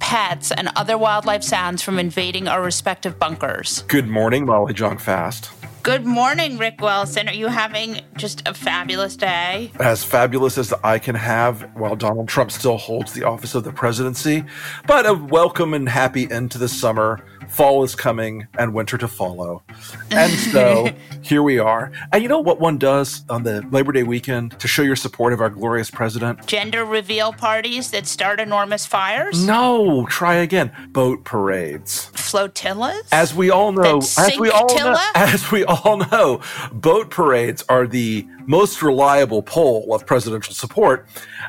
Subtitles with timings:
[0.00, 3.82] pets, and other wildlife sounds from invading our respective bunkers.
[3.88, 5.50] Good morning, Molly Jong-Fast.
[5.82, 7.28] Good morning, Rick Wilson.
[7.28, 9.70] Are you having just a fabulous day?
[9.78, 13.72] As fabulous as I can have while Donald Trump still holds the office of the
[13.72, 14.44] presidency,
[14.86, 17.22] but a welcome and happy end to the summer
[17.54, 19.62] fall is coming and winter to follow.
[20.10, 20.88] And so
[21.22, 21.92] here we are.
[22.12, 25.32] And you know what one does on the Labor Day weekend to show your support
[25.32, 26.46] of our glorious president?
[26.46, 29.46] Gender reveal parties that start enormous fires?
[29.46, 30.72] No, try again.
[30.88, 32.10] Boat parades.
[32.14, 33.08] Flotillas?
[33.12, 36.40] As we all know, as we all know, as we all know,
[36.72, 41.06] boat parades are the most reliable poll of presidential support.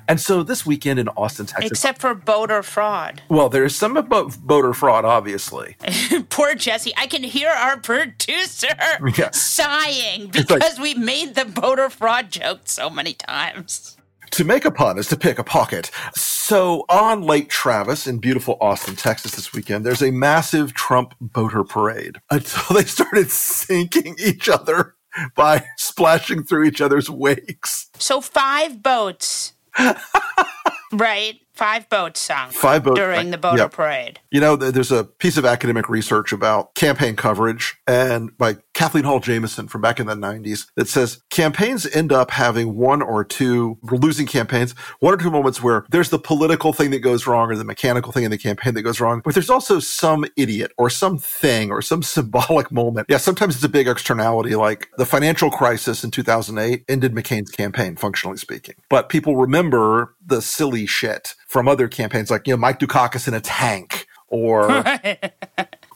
[0.08, 1.72] And so this weekend in Austin, Texas.
[1.72, 3.22] Except for voter fraud.
[3.30, 5.78] Well, there is some about voter fraud, obviously.
[6.30, 6.94] Poor Jesse.
[6.98, 8.68] I can hear our producer
[9.18, 9.32] yeah.
[9.32, 13.98] sighing because like, we made the voter fraud joke so many times.
[14.32, 15.92] To make a pun is to pick a pocket.
[16.14, 21.64] So on Lake Travis in beautiful Austin, Texas this weekend, there's a massive Trump boater
[21.64, 24.96] parade until they started sinking each other
[25.36, 27.90] by splashing through each other's wakes.
[27.98, 29.54] So five boats.
[30.94, 33.72] right Five boats sunk Five boats during the boater yep.
[33.72, 34.20] parade.
[34.30, 39.22] You know, there's a piece of academic research about campaign coverage and by Kathleen Hall
[39.22, 43.78] Jamieson from back in the 90s that says campaigns end up having one or two
[43.84, 47.56] losing campaigns, one or two moments where there's the political thing that goes wrong or
[47.56, 50.90] the mechanical thing in the campaign that goes wrong, but there's also some idiot or
[50.90, 53.08] some thing or some symbolic moment.
[53.10, 57.96] Yeah, sometimes it's a big externality like the financial crisis in 2008 ended McCain's campaign,
[57.96, 58.76] functionally speaking.
[58.90, 63.34] But people remember the silly shit from other campaigns, like, you know, Mike Dukakis in
[63.34, 64.84] a tank or.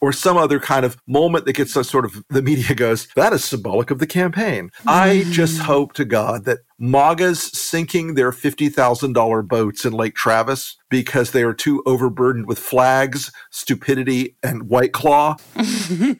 [0.01, 3.43] or some other kind of moment that gets sort of the media goes, that is
[3.43, 4.71] symbolic of the campaign.
[4.87, 5.31] I mm-hmm.
[5.31, 11.43] just hope to God that MAGA's sinking their $50,000 boats in Lake Travis because they
[11.43, 16.17] are too overburdened with flags, stupidity, and White Claw is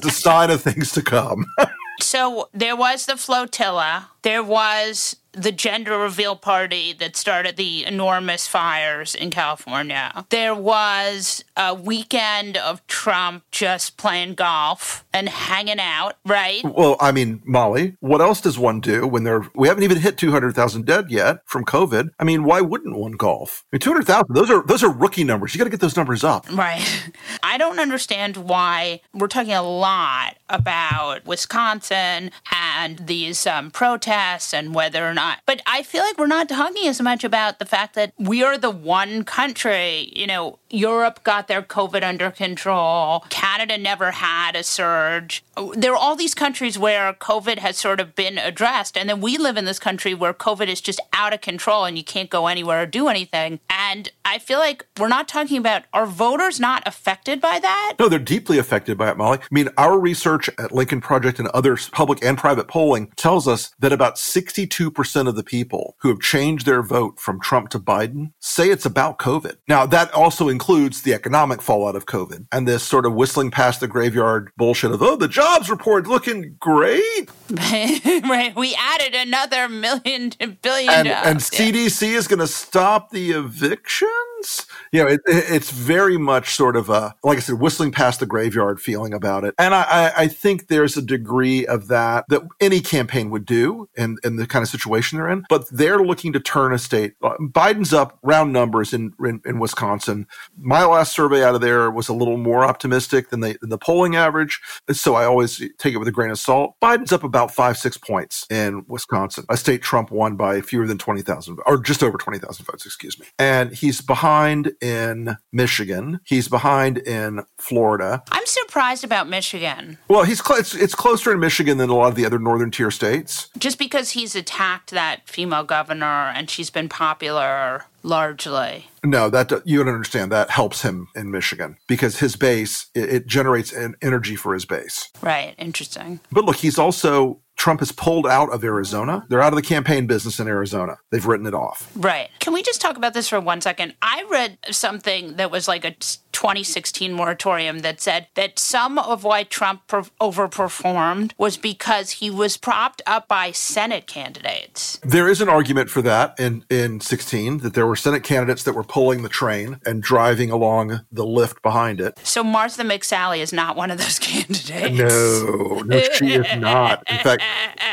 [0.00, 1.46] the sign of things to come.
[2.00, 4.10] so there was the flotilla.
[4.22, 10.24] There was the gender reveal party that started the enormous fires in California.
[10.30, 16.62] There was a weekend of Trump just playing golf and hanging out, right?
[16.64, 20.16] Well, I mean, Molly, what else does one do when they're, we haven't even hit
[20.16, 22.10] 200,000 dead yet from COVID?
[22.18, 23.64] I mean, why wouldn't one golf?
[23.72, 25.54] I mean, 200,000, those are those are rookie numbers.
[25.54, 26.46] You got to get those numbers up.
[26.52, 26.84] Right.
[27.42, 34.74] I don't understand why we're talking a lot about Wisconsin and these um, protests and
[34.74, 35.40] whether or not.
[35.46, 38.58] But I feel like we're not talking as much about the fact that we are
[38.58, 43.24] the one country, you know, Europe got their COVID under control.
[43.28, 45.44] Canada never had a surge.
[45.74, 48.96] There are all these countries where COVID has sort of been addressed.
[48.96, 51.96] And then we live in this country where COVID is just out of control and
[51.96, 53.60] you can't go anywhere or do anything.
[53.68, 57.96] And I feel like we're not talking about are voters not affected by that?
[57.98, 59.38] No, they're deeply affected by it, Molly.
[59.40, 63.74] I mean, our research at Lincoln Project and other public and private polling tells us
[63.78, 68.32] that about 62% of the people who have changed their vote from Trump to Biden
[68.40, 69.56] say it's about COVID.
[69.68, 73.80] Now, that also includes the economic fallout of COVID and this sort of whistling past
[73.80, 77.30] the graveyard bullshit of, oh, the jobs report looking great.
[77.50, 78.52] right.
[78.56, 81.26] We added another million to billion and, jobs.
[81.26, 86.76] And CDC is going to stop the evictions you know, it, it's very much sort
[86.76, 89.54] of a, like I said, whistling past the graveyard feeling about it.
[89.58, 94.16] And I, I think there's a degree of that that any campaign would do in,
[94.24, 95.44] in the kind of situation they're in.
[95.48, 97.14] But they're looking to turn a state.
[97.22, 100.26] Uh, Biden's up round numbers in, in, in Wisconsin.
[100.58, 103.78] My last survey out of there was a little more optimistic than, the than the
[103.78, 104.60] polling average.
[104.90, 106.74] So I always take it with a grain of salt.
[106.82, 110.98] Biden's up about five, six points in Wisconsin, a state Trump won by fewer than
[110.98, 113.26] 20,000 or just over 20,000 votes, excuse me.
[113.38, 116.20] And he's behind in Michigan.
[116.24, 118.22] He's behind in Florida.
[118.30, 119.98] I'm surprised about Michigan.
[120.08, 122.70] Well, he's cl- it's, it's closer in Michigan than a lot of the other northern
[122.70, 123.48] tier states.
[123.58, 128.86] Just because he's attacked that female governor and she's been popular largely.
[129.04, 130.32] No, that you don't understand.
[130.32, 134.64] That helps him in Michigan because his base it, it generates an energy for his
[134.64, 135.10] base.
[135.22, 135.54] Right.
[135.58, 136.20] Interesting.
[136.30, 139.26] But look, he's also Trump has pulled out of Arizona.
[139.28, 140.96] They're out of the campaign business in Arizona.
[141.10, 141.92] They've written it off.
[141.94, 142.30] Right.
[142.38, 143.92] Can we just talk about this for one second?
[144.00, 145.94] I read something that was like a
[146.32, 152.56] 2016 moratorium that said that some of why Trump per- overperformed was because he was
[152.56, 154.98] propped up by Senate candidates.
[155.02, 158.74] There is an argument for that in, in 16 that there were Senate candidates that
[158.74, 162.18] were pulling the train and driving along the lift behind it.
[162.22, 164.98] So Martha McSally is not one of those candidates.
[164.98, 167.02] No, no, she is not.
[167.10, 167.42] In fact,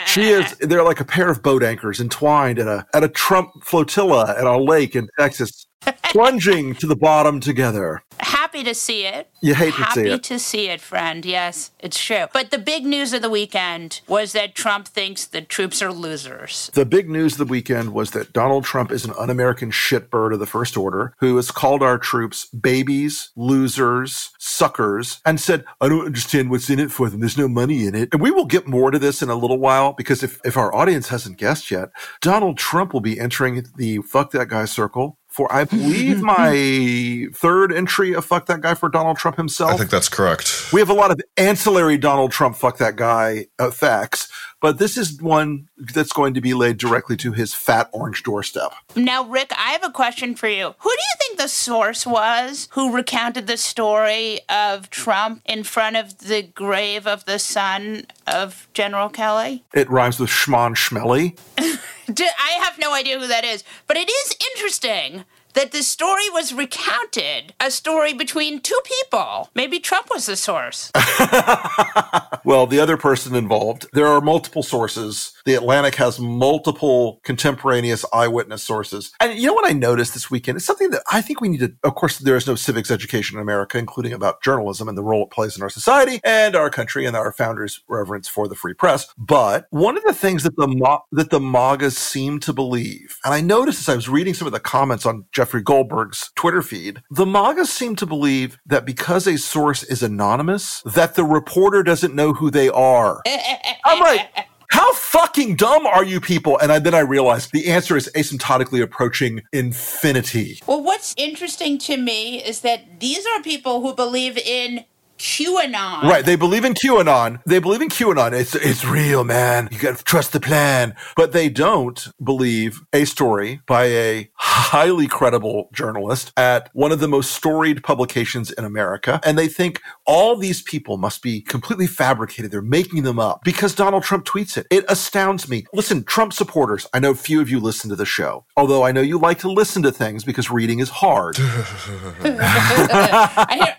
[0.07, 0.55] she is.
[0.59, 4.45] They're like a pair of boat anchors entwined at a at a Trump flotilla at
[4.45, 5.66] a lake in Texas
[6.03, 8.01] plunging to the bottom together.
[8.19, 9.29] Happy to see it.
[9.41, 10.23] You hate Happy to see it.
[10.23, 11.25] to see it, friend.
[11.25, 12.25] Yes, it's true.
[12.33, 16.71] But the big news of the weekend was that Trump thinks the troops are losers.
[16.73, 20.33] The big news of the weekend was that Donald Trump is an un American shitbird
[20.33, 25.89] of the First Order who has called our troops babies, losers, suckers, and said, I
[25.89, 27.19] don't understand what's in it for them.
[27.19, 28.09] There's no money in it.
[28.11, 30.73] And we will get more to this in a little while because if, if our
[30.73, 31.89] audience hasn't guessed yet,
[32.21, 37.71] Donald Trump will be entering the fuck that guy circle for I believe my third
[37.71, 39.71] entry of fuck that guy for Donald Trump himself.
[39.71, 40.73] I think that's correct.
[40.73, 44.97] We have a lot of ancillary Donald Trump fuck that guy uh, effects, but this
[44.97, 48.73] is one that's going to be laid directly to his fat orange doorstep.
[48.95, 50.75] Now, Rick, I have a question for you.
[50.79, 55.95] Who do you think the source was who recounted the story of Trump in front
[55.95, 59.63] of the grave of the son of General Kelly?
[59.73, 61.37] It rhymes with schmon schmelly.
[62.09, 65.25] I have no idea who that is, but it is interesting
[65.57, 69.49] that the story was recounted a story between two people.
[69.55, 70.91] Maybe Trump was the source.
[72.45, 75.33] well, the other person involved, there are multiple sources.
[75.45, 79.11] The Atlantic has multiple contemporaneous eyewitness sources.
[79.19, 80.57] And you know what I noticed this weekend?
[80.57, 83.37] It's something that I think we need to, of course, there is no civics education
[83.37, 86.69] in America, including about journalism and the role it plays in our society and our
[86.69, 89.07] country and our founders' reverence for the free press.
[89.17, 93.41] But one of the things that the, that the MAGAs seem to believe, and I
[93.41, 97.01] noticed as I was reading some of the comments on Jeff Jeffrey Goldberg's Twitter feed,
[97.09, 102.13] the MAGAs seem to believe that because a source is anonymous, that the reporter doesn't
[102.13, 103.21] know who they are.
[103.85, 104.29] I'm like,
[104.69, 106.59] how fucking dumb are you people?
[106.59, 110.59] And I, then I realized the answer is asymptotically approaching infinity.
[110.67, 114.83] Well, what's interesting to me is that these are people who believe in
[115.17, 116.03] QAnon.
[116.03, 116.25] Right.
[116.25, 117.41] They believe in QAnon.
[117.45, 118.33] They believe in QAnon.
[118.33, 119.69] It's, it's real, man.
[119.71, 120.95] You got to trust the plan.
[121.15, 127.07] But they don't believe a story by a highly credible journalist at one of the
[127.07, 129.19] most storied publications in America.
[129.23, 132.51] And they think all these people must be completely fabricated.
[132.51, 134.67] They're making them up because Donald Trump tweets it.
[134.69, 135.65] It astounds me.
[135.73, 139.01] Listen, Trump supporters, I know few of you listen to the show, although I know
[139.01, 141.39] you like to listen to things because reading is hard.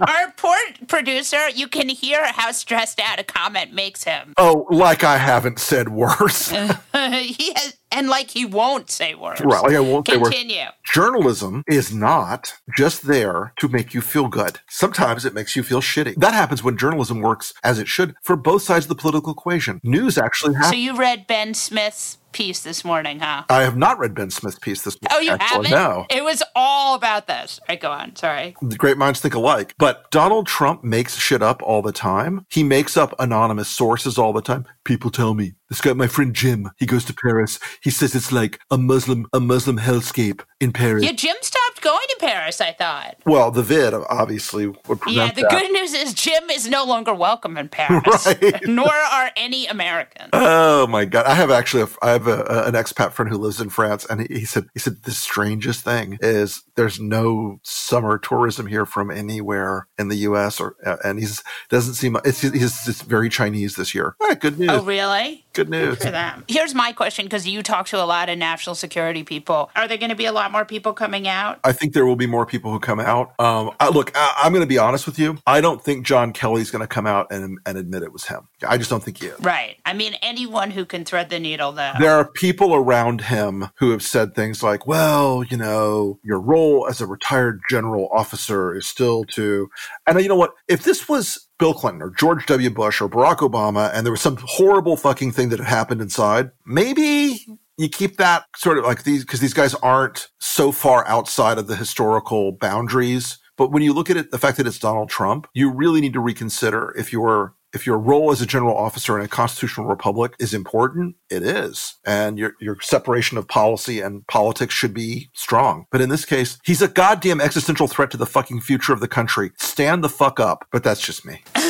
[0.00, 0.56] Our poor
[0.87, 4.35] producer, you can hear how stressed out a comment makes him.
[4.37, 6.51] Oh, like I haven't said worse.
[6.51, 9.40] he has and like he won't say words.
[9.40, 10.56] Right, like I won't Continue.
[10.56, 10.76] say words.
[10.93, 14.61] Journalism is not just there to make you feel good.
[14.69, 16.17] Sometimes it makes you feel shitty.
[16.17, 19.81] That happens when journalism works as it should for both sides of the political equation.
[19.82, 20.73] News actually happens.
[20.73, 23.44] So you read Ben Smith's piece this morning, huh?
[23.49, 25.17] I have not read Ben Smith's piece this morning.
[25.17, 25.69] Oh, you actually.
[25.69, 25.70] haven't?
[25.70, 26.06] No.
[26.11, 27.58] It was all about this.
[27.62, 28.17] All right, go on.
[28.17, 28.55] Sorry.
[28.61, 29.75] The great minds think alike.
[29.79, 32.44] But Donald Trump makes shit up all the time.
[32.50, 34.67] He makes up anonymous sources all the time.
[34.85, 37.59] People tell me this guy, my friend Jim, he goes to Paris.
[37.82, 41.05] He says it's like a Muslim, a Muslim hellscape in Paris.
[41.05, 43.17] Yeah, Jim stopped going to Paris, I thought.
[43.26, 45.50] Well, the vid obviously would prevent Yeah, the that.
[45.50, 48.66] good news is Jim is no longer welcome in Paris, Right.
[48.66, 50.31] nor are any Americans.
[50.33, 51.26] Oh my god!
[51.26, 54.07] I have actually, a, I have a, a- an expat friend who lives in France,
[54.09, 58.87] and he, he said, he said the strangest thing is there's no summer tourism here
[58.87, 60.61] from anywhere in the U.S.
[60.61, 64.16] or, uh, and he's doesn't seem it's he's, it's very Chinese this year.
[64.23, 64.71] Eh, good news.
[64.73, 65.45] Oh, really?
[65.59, 65.99] Good news.
[65.99, 66.45] For them.
[66.47, 69.71] Here's my question because you talk to a lot of national security people.
[69.75, 71.59] Are there going to be a lot more people coming out?
[71.65, 73.35] I think there will be more people who come out.
[73.41, 75.37] Um, I, look, I, I'm going to be honest with you.
[75.49, 78.47] I don't think John Kelly's going to come out and, and admit it was him.
[78.67, 79.41] I just don't think he is.
[79.41, 79.79] Right.
[79.85, 81.93] I mean, anyone who can thread the needle, though.
[81.99, 86.87] There are people around him who have said things like, well, you know, your role
[86.88, 89.69] as a retired general officer is still to,
[90.07, 90.55] and you know what?
[90.69, 92.71] If this was Bill Clinton or George W.
[92.71, 96.50] Bush or Barack Obama and there was some horrible fucking thing that had happened inside,
[96.65, 97.47] maybe
[97.79, 101.69] you keep that sort of like these, because these guys aren't so far outside of
[101.69, 103.38] the historical boundaries.
[103.57, 106.12] But when you look at it, the fact that it's Donald Trump, you really need
[106.12, 110.35] to reconsider if you're if your role as a general officer in a constitutional republic
[110.39, 111.97] is important, it is.
[112.05, 115.87] And your, your separation of policy and politics should be strong.
[115.91, 119.09] But in this case, he's a goddamn existential threat to the fucking future of the
[119.09, 119.51] country.
[119.59, 120.67] Stand the fuck up.
[120.71, 121.43] But that's just me.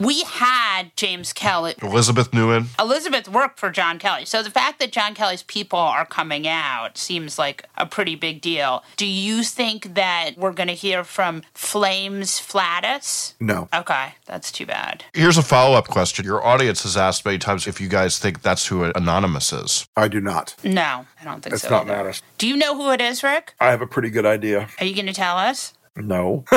[0.00, 1.74] we had James Kelly.
[1.82, 2.66] Elizabeth Nguyen.
[2.78, 4.24] Elizabeth worked for John Kelly.
[4.24, 8.40] So the fact that John Kelly's people are coming out seems like a pretty big
[8.40, 8.82] deal.
[8.96, 13.34] Do you think that we're going to hear from Flames Flatus?
[13.40, 13.68] No.
[13.74, 15.04] Okay, that's too bad.
[15.14, 16.24] Here's a follow up question.
[16.24, 19.86] Your audience has asked many times if you guys think that's who Anonymous is.
[19.96, 20.54] I do not.
[20.64, 21.70] No, I don't think It's so.
[21.70, 22.10] not either.
[22.10, 22.22] Mattis.
[22.38, 23.54] Do you know who it is, Rick?
[23.60, 24.68] I have a pretty good idea.
[24.80, 25.74] Are you going to tell us?
[25.96, 26.44] No.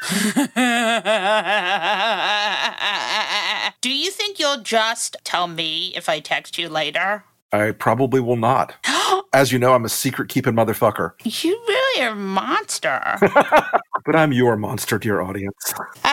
[3.80, 7.24] Do you think you'll just tell me if I text you later?
[7.52, 8.74] I probably will not.
[9.32, 11.12] As you know, I'm a secret keeping motherfucker.
[11.24, 13.00] You really are a monster.
[14.04, 15.74] But I'm your monster, dear audience.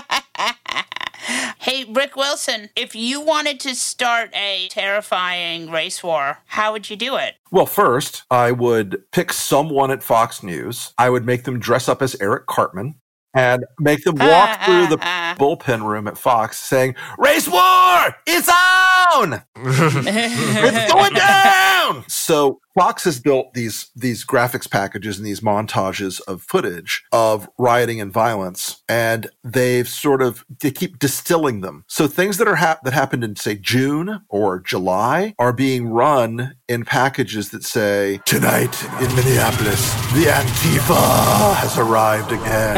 [1.59, 6.95] hey, Rick Wilson, if you wanted to start a terrifying race war, how would you
[6.95, 7.35] do it?
[7.49, 10.93] Well, first, I would pick someone at Fox News.
[10.97, 12.95] I would make them dress up as Eric Cartman
[13.37, 14.97] and make them walk through the
[15.39, 18.15] bullpen room at Fox saying, Race War!
[18.25, 19.43] It's on!
[19.55, 22.03] it's going down!
[22.07, 27.99] So Fox has built these these graphics packages and these montages of footage of rioting
[27.99, 31.85] and violence, and they've sort of they keep distilling them.
[31.87, 36.55] So things that are hap- that happened in say June or July are being run
[36.67, 42.75] in packages that say tonight in Minneapolis, the Antifa has arrived again.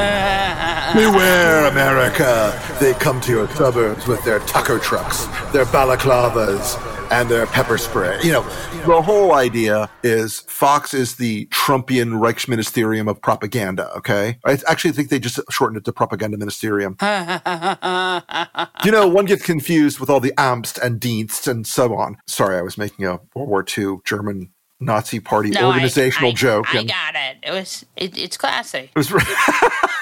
[0.96, 2.58] Beware, America!
[2.79, 6.77] They come to your suburbs with their Tucker trucks, their balaclavas,
[7.12, 8.20] and their pepper spray.
[8.24, 8.44] You know,
[8.86, 14.38] the whole idea is Fox is the Trumpian Reichsministerium of propaganda, okay?
[14.46, 16.96] I actually think they just shortened it to Propaganda Ministerium.
[18.86, 22.18] you know, one gets confused with all the Amst and Dienst and so on.
[22.28, 26.74] Sorry, I was making a World War II German Nazi Party No, organizational I, joke.
[26.74, 27.38] I got it.
[27.44, 28.89] It was it, it's classy.
[28.96, 29.12] it was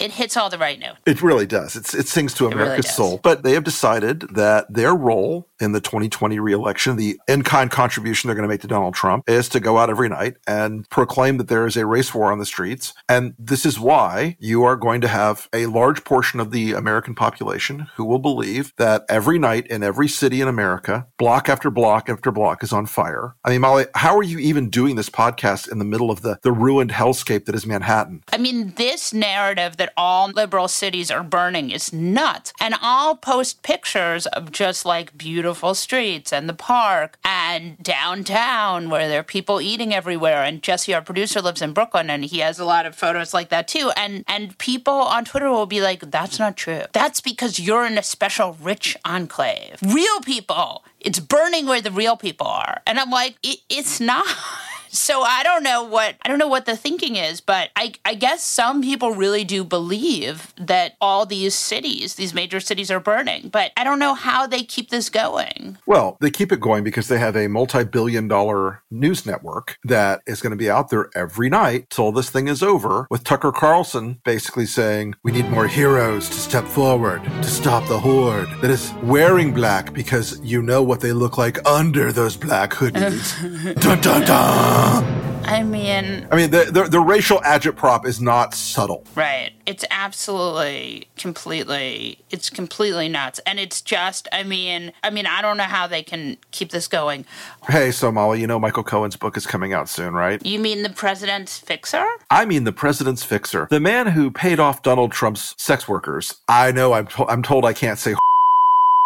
[0.00, 0.98] It hits all the right notes.
[1.06, 1.76] It really does.
[1.76, 2.96] It's, it sings to really America's does.
[2.96, 3.20] soul.
[3.22, 8.28] But they have decided that their role in the 2020 reelection, the in kind contribution
[8.28, 11.38] they're going to make to Donald Trump, is to go out every night and proclaim
[11.38, 12.94] that there is a race war on the streets.
[13.08, 17.14] And this is why you are going to have a large portion of the American
[17.14, 22.08] population who will believe that every night in every city in America, block after block
[22.08, 23.34] after block is on fire.
[23.44, 26.38] I mean, Molly, how are you even doing this podcast in the middle of the,
[26.42, 28.22] the ruined hellscape that is Manhattan?
[28.32, 32.52] I mean, this narrative that all liberal cities are burning is nuts.
[32.60, 39.08] And I'll post pictures of just like beautiful streets and the park and downtown where
[39.08, 40.42] there are people eating everywhere.
[40.42, 43.48] And Jesse, our producer, lives in Brooklyn and he has a lot of photos like
[43.50, 43.90] that too.
[43.96, 46.82] And and people on Twitter will be like, that's not true.
[46.92, 49.78] That's because you're in a special rich enclave.
[49.82, 50.84] Real people.
[51.00, 52.82] It's burning where the real people are.
[52.86, 54.26] And I'm like, it, it's not.
[54.94, 58.14] So I don't know what I don't know what the thinking is, but I, I
[58.14, 63.48] guess some people really do believe that all these cities, these major cities, are burning.
[63.48, 65.78] But I don't know how they keep this going.
[65.84, 70.22] Well, they keep it going because they have a multi billion dollar news network that
[70.26, 73.50] is going to be out there every night till this thing is over, with Tucker
[73.50, 78.70] Carlson basically saying, We need more heroes to step forward to stop the horde that
[78.70, 83.74] is wearing black because you know what they look like under those black hoodies.
[83.80, 84.83] dun dun dun!
[85.46, 89.04] I mean, I mean, the, the, the racial agitprop is not subtle.
[89.14, 89.50] right.
[89.66, 93.40] It's absolutely, completely, it's completely nuts.
[93.46, 96.86] And it's just, I mean, I mean, I don't know how they can keep this
[96.88, 97.24] going.
[97.68, 100.44] Hey, so Molly, you know Michael Cohen's book is coming out soon, right?
[100.44, 102.04] You mean the president's fixer?
[102.30, 106.40] I mean the president's fixer, the man who paid off Donald Trump's sex workers.
[106.48, 108.14] I know I'm, to- I'm told I can't say,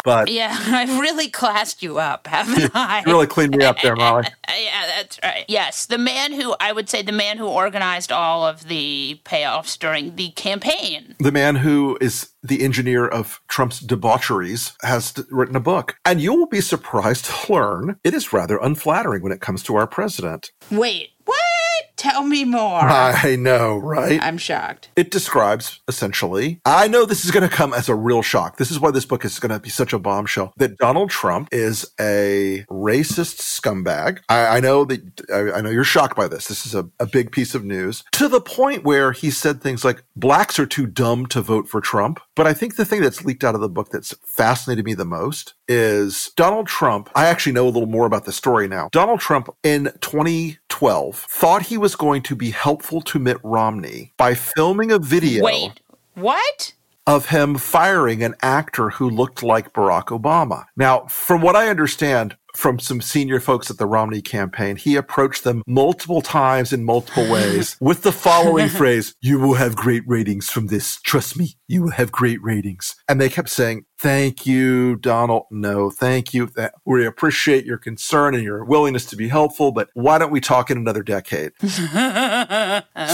[0.05, 3.03] but Yeah, I've really classed you up, haven't I?
[3.07, 4.25] really cleaned me up there, Molly.
[4.49, 5.45] Yeah, that's right.
[5.47, 9.79] Yes, the man who I would say the man who organized all of the payoffs
[9.79, 11.15] during the campaign.
[11.21, 16.35] The man who is the engineer of Trump's debaucheries has written a book, and you
[16.35, 20.51] will be surprised to learn it is rather unflattering when it comes to our president.
[20.71, 21.11] Wait?
[21.99, 22.81] Tell me more.
[22.81, 24.23] I know, right?
[24.23, 24.91] I'm shocked.
[24.95, 28.57] It describes essentially, I know this is going to come as a real shock.
[28.57, 31.49] This is why this book is going to be such a bombshell that Donald Trump
[31.51, 34.21] is a racist scumbag.
[34.29, 35.01] I, I know that,
[35.33, 36.47] I, I know you're shocked by this.
[36.47, 39.85] This is a, a big piece of news to the point where he said things
[39.85, 42.21] like blacks are too dumb to vote for Trump.
[42.39, 45.05] But I think the thing that's leaked out of the book that's fascinated me the
[45.05, 47.11] most is Donald Trump.
[47.17, 48.91] I actually know a little more about the story now.
[48.93, 54.35] Donald Trump in 2012 thought he was going to be helpful to Mitt Romney by
[54.35, 55.81] filming a video Wait,
[56.15, 56.75] what?
[57.09, 60.67] of him firing an actor who looked like Barack Obama.
[60.77, 64.77] Now, from what I understand, from some senior folks at the Romney campaign.
[64.77, 69.77] He approached them multiple times in multiple ways with the following phrase, you will have
[69.77, 71.01] great ratings from this.
[71.03, 72.97] Trust me, you will have great ratings.
[73.09, 75.45] And they kept saying, thank you, Donald.
[75.51, 76.51] No, thank you.
[76.85, 80.71] We appreciate your concern and your willingness to be helpful, but why don't we talk
[80.71, 81.53] in another decade?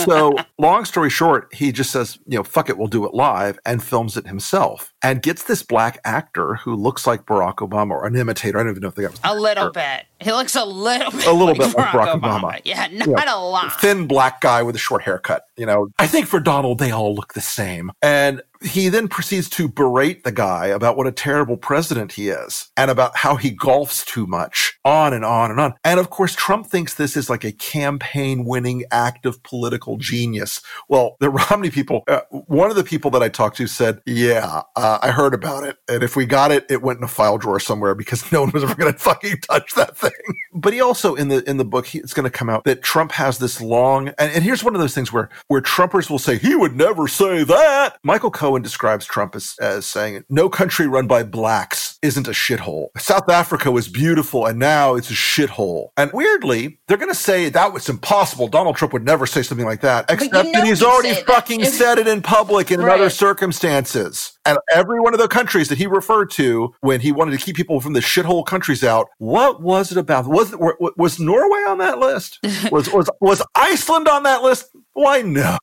[0.05, 3.59] so long story short, he just says, you know, fuck it, we'll do it live
[3.67, 8.07] and films it himself and gets this black actor who looks like Barack Obama or
[8.07, 8.59] an imitator.
[8.59, 10.07] I don't even know if they got a little bit.
[10.19, 12.41] He looks a little bit a little like bit Barack, like Barack Obama.
[12.41, 12.61] Obama.
[12.65, 13.81] Yeah, not a lot.
[13.81, 15.47] Thin black guy with a short haircut.
[15.57, 17.93] You know, I think for Donald, they all look the same.
[18.03, 22.71] And he then proceeds to berate the guy about what a terrible president he is
[22.76, 25.75] and about how he golfs too much, on and on and on.
[25.85, 30.61] And of course, Trump thinks this is like a campaign winning act of political genius.
[30.88, 34.62] Well, the Romney people, uh, one of the people that I talked to said, Yeah,
[34.76, 35.76] uh, I heard about it.
[35.88, 38.50] And if we got it, it went in a file drawer somewhere because no one
[38.50, 40.11] was ever going to fucking touch that thing.
[40.54, 42.83] But he also, in the in the book, he, it's going to come out that
[42.83, 46.18] Trump has this long, and, and here's one of those things where, where Trumpers will
[46.18, 47.99] say, He would never say that.
[48.02, 52.89] Michael Cohen describes Trump as, as saying, no country run by blacks isn't a shithole.
[52.99, 55.89] South Africa was beautiful and now it's a shithole.
[55.97, 58.47] And weirdly, they're going to say that was impossible.
[58.47, 61.27] Donald Trump would never say something like that, except you know that he's already that.
[61.27, 63.01] fucking said it in public in Right.
[63.01, 64.33] other circumstances.
[64.47, 67.57] And every one of the countries that he referred to when he wanted to keep
[67.57, 70.27] people from the shithole countries out, what was it about?
[70.27, 70.55] Was
[70.99, 72.41] was Norway on that list?
[72.71, 74.67] Was was was Iceland on that list?
[74.93, 75.59] Why no?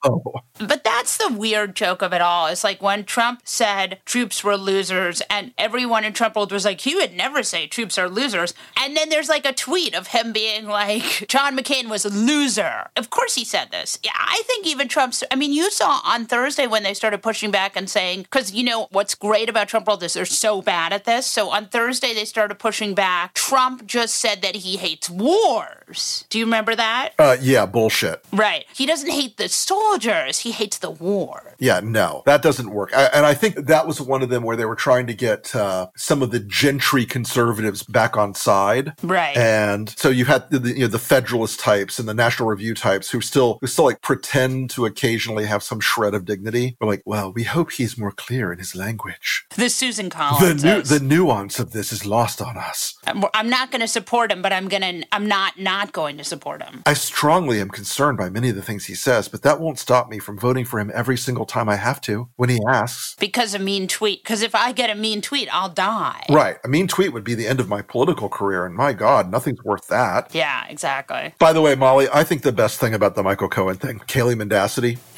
[0.59, 2.47] But that's the weird joke of it all.
[2.47, 6.81] It's like when Trump said troops were losers, and everyone in Trump world was like,
[6.81, 8.53] he would never say troops are losers.
[8.77, 12.89] And then there's like a tweet of him being like, John McCain was a loser.
[12.95, 13.99] Of course he said this.
[14.03, 17.51] Yeah, I think even Trump's, I mean, you saw on Thursday when they started pushing
[17.51, 20.93] back and saying, because you know what's great about Trump world is they're so bad
[20.93, 21.25] at this.
[21.25, 23.33] So on Thursday they started pushing back.
[23.33, 26.25] Trump just said that he hates wars.
[26.29, 27.13] Do you remember that?
[27.19, 28.23] Uh, yeah, bullshit.
[28.31, 28.65] Right.
[28.73, 31.55] He doesn't hate the soldiers, he hates the war.
[31.59, 32.91] Yeah, no, that doesn't work.
[32.95, 35.55] I, and I think that was one of them where they were trying to get
[35.55, 38.93] uh, some of the gentry conservatives back on side.
[39.03, 39.35] Right.
[39.37, 43.09] And so you had the, you know the Federalist types and the National Review types
[43.09, 46.77] who still who still like pretend to occasionally have some shred of dignity.
[46.79, 49.45] We're like, well, we hope he's more clear in his language.
[49.55, 50.63] the Susan The Collins.
[50.63, 52.95] nu- the nuance of this is lost on us.
[53.05, 55.07] I'm, I'm not going to support him, but I'm going to.
[55.11, 56.83] I'm not not going to support him.
[56.85, 60.09] I strongly am concerned by many of the things he says, but that won't stop
[60.09, 63.15] me from voting for him every single time I have to when he asks.
[63.19, 64.23] Because a mean tweet.
[64.23, 66.10] Because if I get a mean tweet, I'll die.
[66.29, 66.57] Right.
[66.63, 69.63] A mean tweet would be the end of my political career, and my God, nothing's
[69.63, 70.33] worth that.
[70.33, 71.33] Yeah, exactly.
[71.39, 74.35] By the way, Molly, I think the best thing about the Michael Cohen thing, Kaylee
[74.35, 74.97] Mendacity,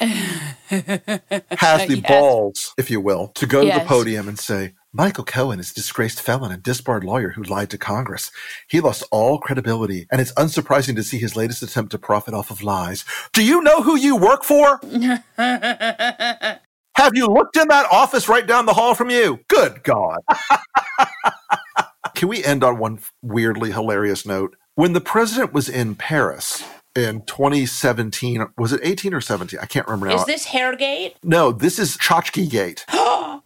[0.70, 2.08] has the Yes.
[2.08, 5.74] balls, if you will, to go to the podium and say, Michael Cohen is a
[5.74, 8.30] disgraced felon and disbarred lawyer who lied to Congress.
[8.68, 12.50] He lost all credibility, and it's unsurprising to see his latest attempt to profit off
[12.50, 13.04] of lies.
[13.32, 14.80] Do you know who you work for?
[16.96, 19.40] Have you looked in that office right down the hall from you?
[19.48, 20.18] Good God.
[22.14, 24.54] Can we end on one weirdly hilarious note?
[24.76, 26.64] When the president was in Paris
[26.96, 29.58] in 2017, was it 18 or 17?
[29.60, 30.14] I can't remember now.
[30.16, 31.14] Is this Hairgate?
[31.22, 32.84] no, this is Tchotchke Gate.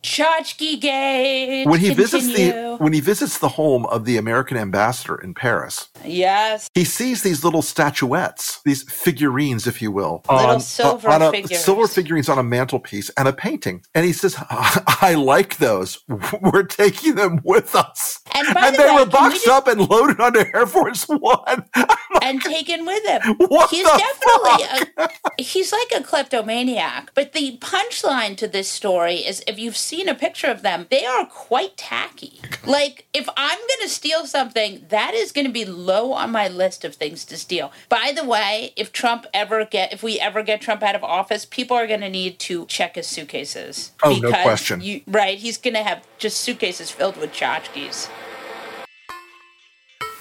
[0.03, 1.65] Tchotchke Gate.
[1.67, 5.89] When he visits the when he visits the home of the American ambassador in Paris,
[6.05, 6.69] Yes.
[6.75, 11.31] he sees these little statuettes, these figurines, if you will, Little silver uh, on a,
[11.33, 11.65] figures.
[11.65, 13.83] silver figurines on a mantelpiece and a painting.
[13.95, 15.99] And he says, "I like those.
[16.41, 19.49] We're taking them with us." And by the they way, were can we boxed just-
[19.49, 21.65] up and loaded onto Air Force One.
[22.23, 23.37] and taken with him.
[23.39, 27.13] What he's definitely a, he's like a kleptomaniac.
[27.15, 31.07] But the punchline to this story is if you've seen a picture of them, they
[31.07, 32.41] are quite tacky.
[32.67, 36.49] Like if I'm going to steal something, that is going to be low on my
[36.49, 37.73] list of things to steal.
[37.89, 41.45] By the way, if Trump ever get if we ever get Trump out of office,
[41.45, 43.93] people are going to need to check his suitcases.
[44.03, 44.81] Oh, no question.
[44.81, 48.11] You, right, he's going to have just suitcases filled with tchotchkes.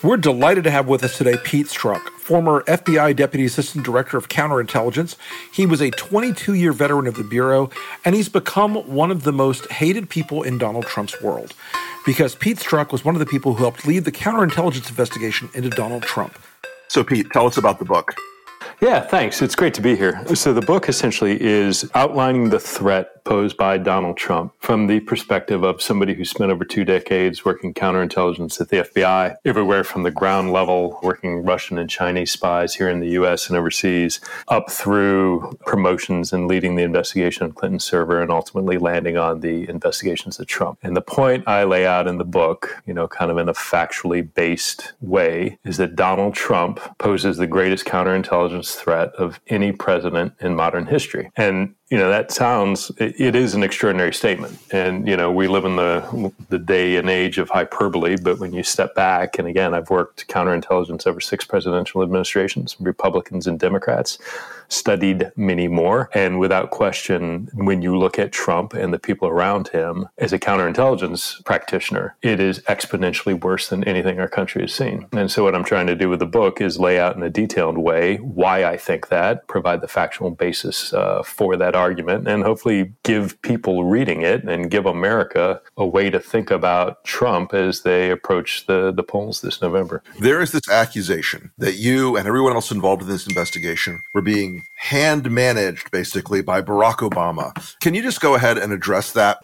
[0.04, 4.30] We're delighted to have with us today Pete Strzok, former FBI Deputy Assistant Director of
[4.30, 5.16] Counterintelligence.
[5.52, 7.72] He was a 22 year veteran of the Bureau,
[8.06, 11.56] and he's become one of the most hated people in Donald Trump's world
[12.06, 15.72] because Pete Strzok was one of the people who helped lead the counterintelligence investigation into
[15.72, 16.38] Donald Trump.
[16.90, 18.14] So, Pete, tell us about the book.
[18.80, 19.42] Yeah, thanks.
[19.42, 20.24] It's great to be here.
[20.36, 25.62] So, the book essentially is outlining the threat posed by Donald Trump from the perspective
[25.62, 30.12] of somebody who spent over two decades working counterintelligence at the FBI, everywhere from the
[30.12, 35.58] ground level, working Russian and Chinese spies here in the US and overseas, up through
[35.66, 40.48] promotions and leading the investigation of Clinton's server and ultimately landing on the investigations of
[40.48, 40.80] Trump.
[40.82, 43.54] And the point I lay out in the book, you know, kind of in a
[43.54, 50.32] factually based way, is that Donald Trump poses the greatest counterintelligence threat of any president
[50.40, 51.30] in modern history.
[51.36, 54.58] And you know that sounds it is an extraordinary statement.
[54.72, 58.54] And you know we live in the the day and age of hyperbole but when
[58.54, 64.18] you step back and again i've worked counterintelligence over six presidential administrations republicans and democrats
[64.70, 66.10] studied many more.
[66.14, 70.40] And without question, when you look at Trump and the people around him as a
[70.40, 75.08] counterintelligence practitioner, it is exponentially worse than anything our country has seen.
[75.12, 77.30] And so, what I'm trying to do with the book is lay out in a
[77.30, 82.44] detailed way why I think that, provide the factual basis uh, for that argument, and
[82.44, 87.82] hopefully give people reading it and give America a way to think about Trump as
[87.82, 90.04] they approach the, the polls this November.
[90.20, 94.57] There is this accusation that you and everyone else involved in this investigation were being
[94.78, 97.52] hand managed basically by Barack Obama.
[97.80, 99.40] Can you just go ahead and address that?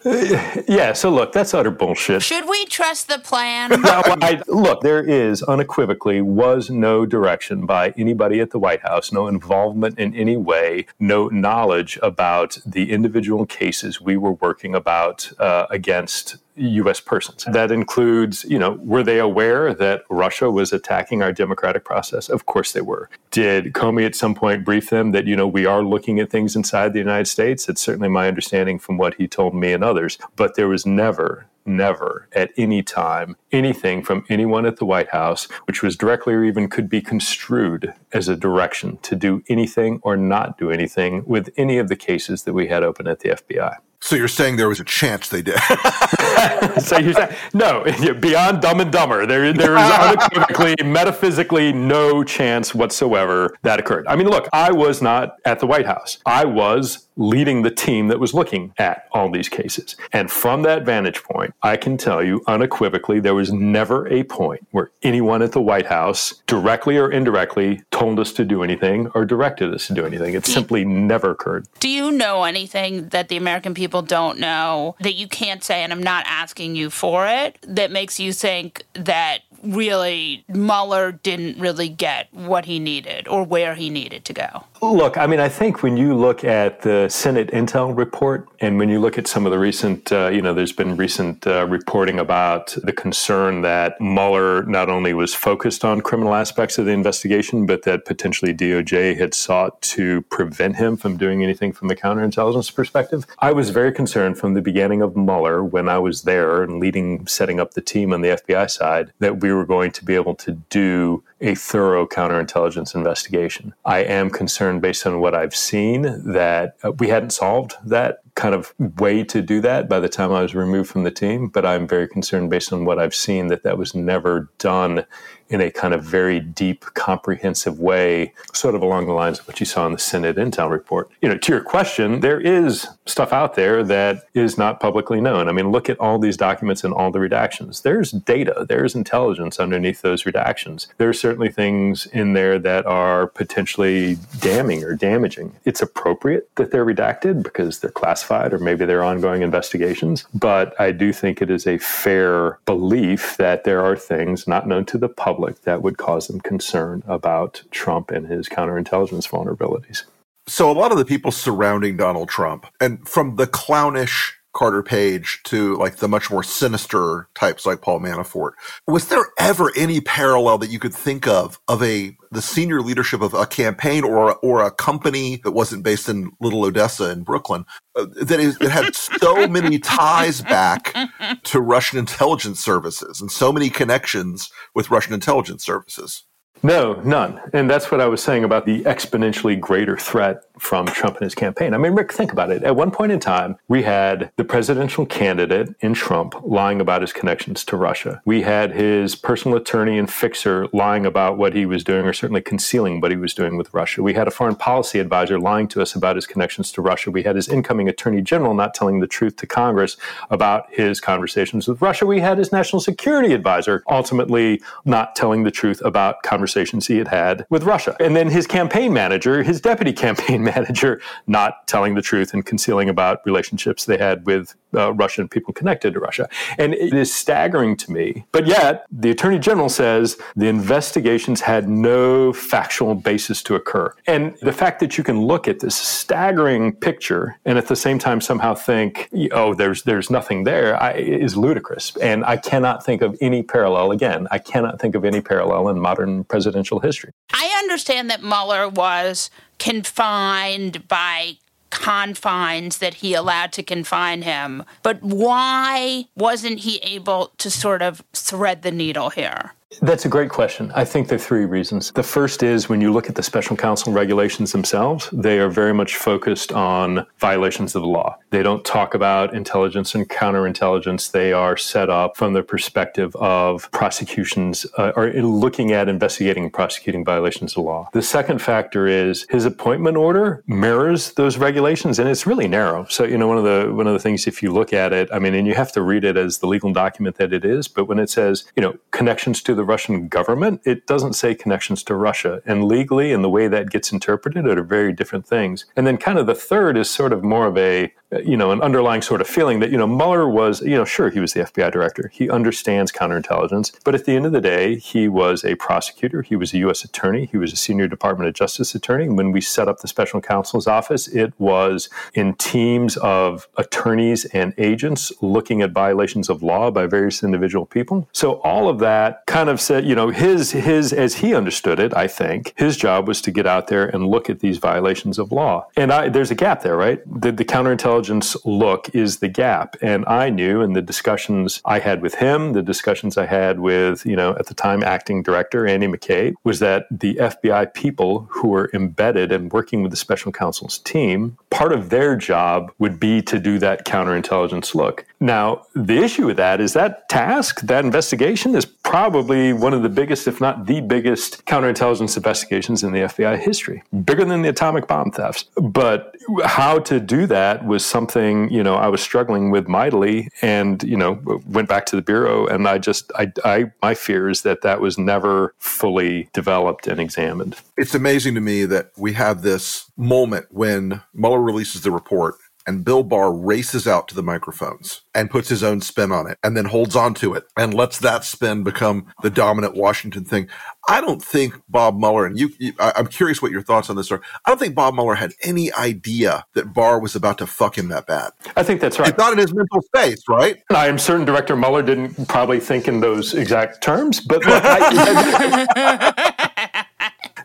[0.68, 2.22] yeah, so look, that's utter bullshit.
[2.22, 3.72] Should we trust the plan?
[3.74, 9.28] I, look, there is unequivocally was no direction by anybody at the White House, no
[9.28, 15.66] involvement in any way, no knowledge about the individual cases we were working about uh,
[15.70, 17.00] against U.S.
[17.00, 17.46] persons.
[17.46, 22.30] That includes, you know, were they aware that Russia was attacking our democratic process?
[22.30, 23.10] Of course they were.
[23.32, 26.56] Did Comey at some point brief them that, you know, we are looking at things
[26.56, 27.68] inside the United States?
[27.68, 30.18] It's certainly my understanding from what he told me and others.
[30.36, 35.46] But there was never, never at any time anything from anyone at the White House
[35.66, 40.18] which was directly or even could be construed as a direction to do anything or
[40.18, 43.78] not do anything with any of the cases that we had open at the FBI.
[44.04, 45.58] So you're saying there was a chance they did?
[46.80, 47.86] so you're saying no?
[48.20, 54.06] Beyond Dumb and Dumber, there there is unequivocally, metaphysically, no chance whatsoever that occurred.
[54.08, 56.18] I mean, look, I was not at the White House.
[56.26, 60.84] I was leading the team that was looking at all these cases, and from that
[60.84, 65.54] vantage point, I can tell you unequivocally, there was never a point where anyone at
[65.54, 69.94] the White House, directly or indirectly, told us to do anything or directed us to
[69.94, 70.34] do anything.
[70.34, 71.68] It simply never occurred.
[71.80, 75.84] Do you know anything that the American people people don't know that you can't say,
[75.84, 81.60] and I'm not asking you for it, that makes you think that really Mueller didn't
[81.60, 84.64] really get what he needed or where he needed to go?
[84.92, 88.90] Look, I mean, I think when you look at the Senate Intel report and when
[88.90, 92.20] you look at some of the recent, uh, you know, there's been recent uh, reporting
[92.20, 97.66] about the concern that Mueller not only was focused on criminal aspects of the investigation,
[97.66, 102.76] but that potentially DOJ had sought to prevent him from doing anything from a counterintelligence
[102.76, 103.26] perspective.
[103.40, 107.26] I was very concerned from the beginning of Mueller when I was there and leading,
[107.26, 110.36] setting up the team on the FBI side that we were going to be able
[110.36, 113.74] to do a thorough counterintelligence investigation.
[113.86, 116.02] I am concerned, based on what I've seen,
[116.32, 120.32] that uh, we hadn't solved that kind of way to do that by the time
[120.32, 121.48] I was removed from the team.
[121.48, 125.06] But I'm very concerned, based on what I've seen, that that was never done
[125.50, 129.60] in a kind of very deep, comprehensive way, sort of along the lines of what
[129.60, 131.12] you saw in the Senate Intel report.
[131.22, 135.48] You know, to your question, there is stuff out there that is not publicly known.
[135.48, 137.84] I mean, look at all these documents and all the redactions.
[137.84, 140.88] There's data, there's intelligence underneath those redactions.
[140.98, 145.54] There are certainly things in there that are potentially damning or damaging.
[145.66, 148.23] It's appropriate that they're redacted because they're classified
[148.54, 150.26] or maybe they're ongoing investigations.
[150.34, 154.86] But I do think it is a fair belief that there are things not known
[154.86, 160.04] to the public public that would cause them concern about Trump and his counterintelligence vulnerabilities.
[160.48, 165.42] So, a lot of the people surrounding Donald Trump, and from the clownish Carter Page
[165.46, 168.52] to like the much more sinister types like Paul Manafort.
[168.88, 173.22] Was there ever any parallel that you could think of of a the senior leadership
[173.22, 177.66] of a campaign or or a company that wasn't based in Little Odessa in Brooklyn
[177.96, 180.96] uh, that is that had so many ties back
[181.44, 186.24] to Russian intelligence services and so many connections with Russian intelligence services?
[186.66, 187.42] No, none.
[187.52, 191.36] And that's what I was saying about the exponentially greater threat from Trump and his
[191.36, 191.74] campaign.
[191.74, 192.64] I mean, Rick, think about it.
[192.64, 197.12] At one point in time, we had the presidential candidate in Trump lying about his
[197.12, 198.22] connections to Russia.
[198.24, 202.40] We had his personal attorney and fixer lying about what he was doing, or certainly
[202.40, 204.02] concealing what he was doing with Russia.
[204.02, 207.12] We had a foreign policy advisor lying to us about his connections to Russia.
[207.12, 209.98] We had his incoming attorney general not telling the truth to Congress
[210.30, 212.06] about his conversations with Russia.
[212.06, 216.98] We had his national security advisor ultimately not telling the truth about conversations conversations he
[216.98, 217.96] had had with Russia.
[218.00, 222.90] And then his campaign manager, his deputy campaign manager, not telling the truth and concealing
[222.90, 226.28] about relationships they had with uh, Russian people connected to Russia.
[226.58, 228.26] And it is staggering to me.
[228.32, 233.94] But yet, the attorney general says the investigations had no factual basis to occur.
[234.08, 238.00] And the fact that you can look at this staggering picture and at the same
[238.00, 241.96] time somehow think, oh, there's there's nothing there, I, is ludicrous.
[241.98, 243.92] And I cannot think of any parallel.
[243.92, 246.43] Again, I cannot think of any parallel in modern presidential
[246.80, 247.12] history.
[247.34, 249.30] I understand that Mueller was
[249.60, 251.38] confined by
[251.70, 254.64] confines that he allowed to confine him.
[254.84, 259.54] But why wasn't he able to sort of thread the needle here?
[259.82, 260.72] That's a great question.
[260.76, 261.92] I think there are three reasons.
[261.92, 265.74] The first is when you look at the special counsel regulations themselves, they are very
[265.74, 268.18] much focused on violations of the law.
[268.30, 271.12] They don't talk about intelligence and counterintelligence.
[271.12, 276.54] They are set up from the perspective of prosecutions uh, or looking at investigating and
[276.54, 277.90] prosecuting violations of law.
[277.94, 282.86] The second factor is his appointment order mirrors those regulations and it's really narrow.
[282.90, 285.10] So, you know, one of the one of the things if you look at it,
[285.12, 287.68] I mean, and you have to read it as the legal document that it is,
[287.68, 291.34] but when it says, you know, connections to the the Russian government, it doesn't say
[291.34, 292.42] connections to Russia.
[292.46, 295.66] And legally, and the way that gets interpreted are very different things.
[295.78, 298.52] And then, kind of the third is sort of more of a Uh, you know,
[298.52, 301.34] an underlying sort of feeling that, you know, Mueller was, you know, sure, he was
[301.34, 302.10] the FBI director.
[302.14, 303.72] He understands counterintelligence.
[303.84, 306.22] But at the end of the day, he was a prosecutor.
[306.22, 306.84] He was a U.S.
[306.84, 307.26] attorney.
[307.32, 309.10] He was a senior Department of Justice attorney.
[309.10, 314.54] When we set up the special counsel's office, it was in teams of attorneys and
[314.58, 318.08] agents looking at violations of law by various individual people.
[318.12, 321.96] So all of that kind of said, you know, his, his, as he understood it,
[321.96, 325.32] I think, his job was to get out there and look at these violations of
[325.32, 325.68] law.
[325.76, 327.02] And I, there's a gap there, right?
[327.22, 329.78] The, the counterintelligence intelligence look is the gap.
[329.82, 334.06] And I knew in the discussions I had with him, the discussions I had with,
[334.06, 338.50] you know, at the time acting director Andy McCabe, was that the FBI people who
[338.50, 343.22] were embedded and working with the special counsel's team, part of their job would be
[343.22, 345.06] to do that counterintelligence look.
[345.24, 349.88] Now, the issue with that is that task, that investigation is probably one of the
[349.88, 354.86] biggest, if not the biggest, counterintelligence investigations in the FBI history, bigger than the atomic
[354.86, 355.46] bomb thefts.
[355.56, 360.84] But how to do that was something, you know, I was struggling with mightily and,
[360.84, 362.46] you know, went back to the Bureau.
[362.46, 367.00] And I just, I, I my fear is that that was never fully developed and
[367.00, 367.56] examined.
[367.78, 372.86] It's amazing to me that we have this moment when Mueller releases the report and
[372.86, 376.56] Bill Barr races out to the microphones and puts his own spin on it and
[376.56, 380.48] then holds on to it and lets that spin become the dominant Washington thing.
[380.88, 383.96] I don't think Bob Mueller, and you, you I, am curious what your thoughts on
[383.96, 384.22] this are.
[384.46, 387.88] I don't think Bob Mueller had any idea that Barr was about to fuck him
[387.90, 388.32] that bad.
[388.58, 389.10] I think that's right.
[389.10, 390.62] It's not in his mental space, right?
[390.70, 396.33] I am certain Director Mueller didn't probably think in those exact terms, but look, I,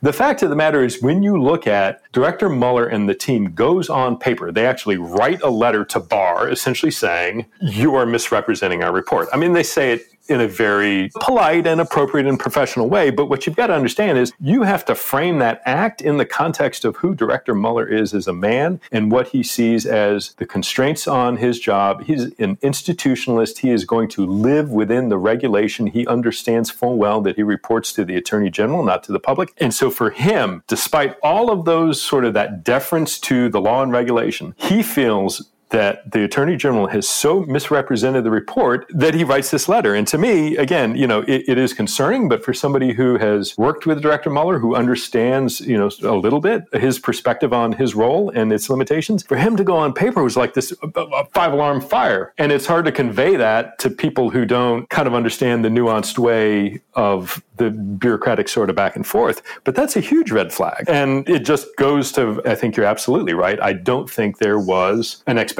[0.02, 3.52] The fact of the matter is, when you look at Director Mueller and the team
[3.52, 8.82] goes on paper, they actually write a letter to Barr essentially saying, You are misrepresenting
[8.82, 9.28] our report.
[9.32, 13.10] I mean, they say it in a very polite and appropriate and professional way.
[13.10, 16.24] But what you've got to understand is you have to frame that act in the
[16.24, 20.46] context of who Director Mueller is as a man and what he sees as the
[20.46, 22.04] constraints on his job.
[22.04, 23.58] He's an institutionalist.
[23.58, 25.86] He is going to live within the regulation.
[25.86, 29.52] He understands full well that he reports to the Attorney General, not to the public.
[29.58, 33.82] And so for him, despite all of those sort of that deference to the law
[33.82, 39.24] and regulation, he feels that the attorney general has so misrepresented the report that he
[39.24, 39.94] writes this letter.
[39.94, 43.57] And to me, again, you know, it, it is concerning, but for somebody who has
[43.59, 47.94] worked with Director Mueller, who understands, you know, a little bit his perspective on his
[47.94, 50.72] role and its limitations, for him to go on paper was like this
[51.33, 52.33] five alarm fire.
[52.38, 56.18] And it's hard to convey that to people who don't kind of understand the nuanced
[56.18, 59.42] way of the bureaucratic sort of back and forth.
[59.64, 60.85] But that's a huge red flag.
[60.88, 63.61] And it just goes to, I think you're absolutely right.
[63.61, 65.57] I don't think there was an expectation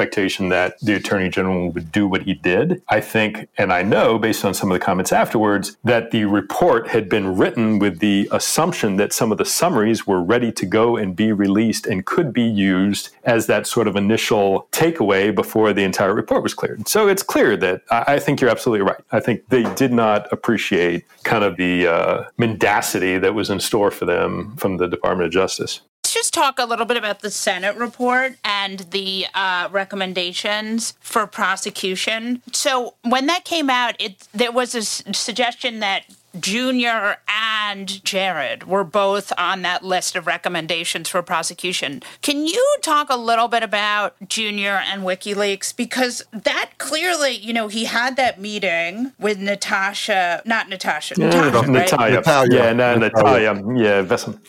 [0.49, 2.81] that the attorney general would do what he did.
[2.89, 6.87] I think, and I know based on some of the comments afterwards, that the report
[6.87, 10.97] had been written with the assumption that some of the summaries were ready to go
[10.97, 15.83] and be released and could be used as that sort of initial takeaway before the
[15.83, 16.87] entire report was cleared.
[16.87, 19.01] So it's clear that I think you're absolutely right.
[19.11, 23.91] I think they did not appreciate kind of the uh, mendacity that was in store
[23.91, 25.81] for them from the Department of Justice.
[26.09, 31.27] Let's just talk a little bit about the Senate report and the uh, recommendations for
[31.27, 32.41] prosecution.
[32.51, 36.05] So when that came out, it there was a s- suggestion that
[36.39, 42.01] Junior and Jared were both on that list of recommendations for prosecution.
[42.21, 45.75] Can you talk a little bit about Junior and WikiLeaks?
[45.75, 51.57] Because that clearly, you know, he had that meeting with Natasha, not Natasha, Yeah, Natasha,
[51.57, 51.67] right?
[51.69, 52.15] Natalia.
[52.15, 52.57] Natalia.
[52.57, 53.53] Yeah, no, Natalia.
[53.53, 53.83] Natalia.
[53.83, 54.39] Yeah, Vesson.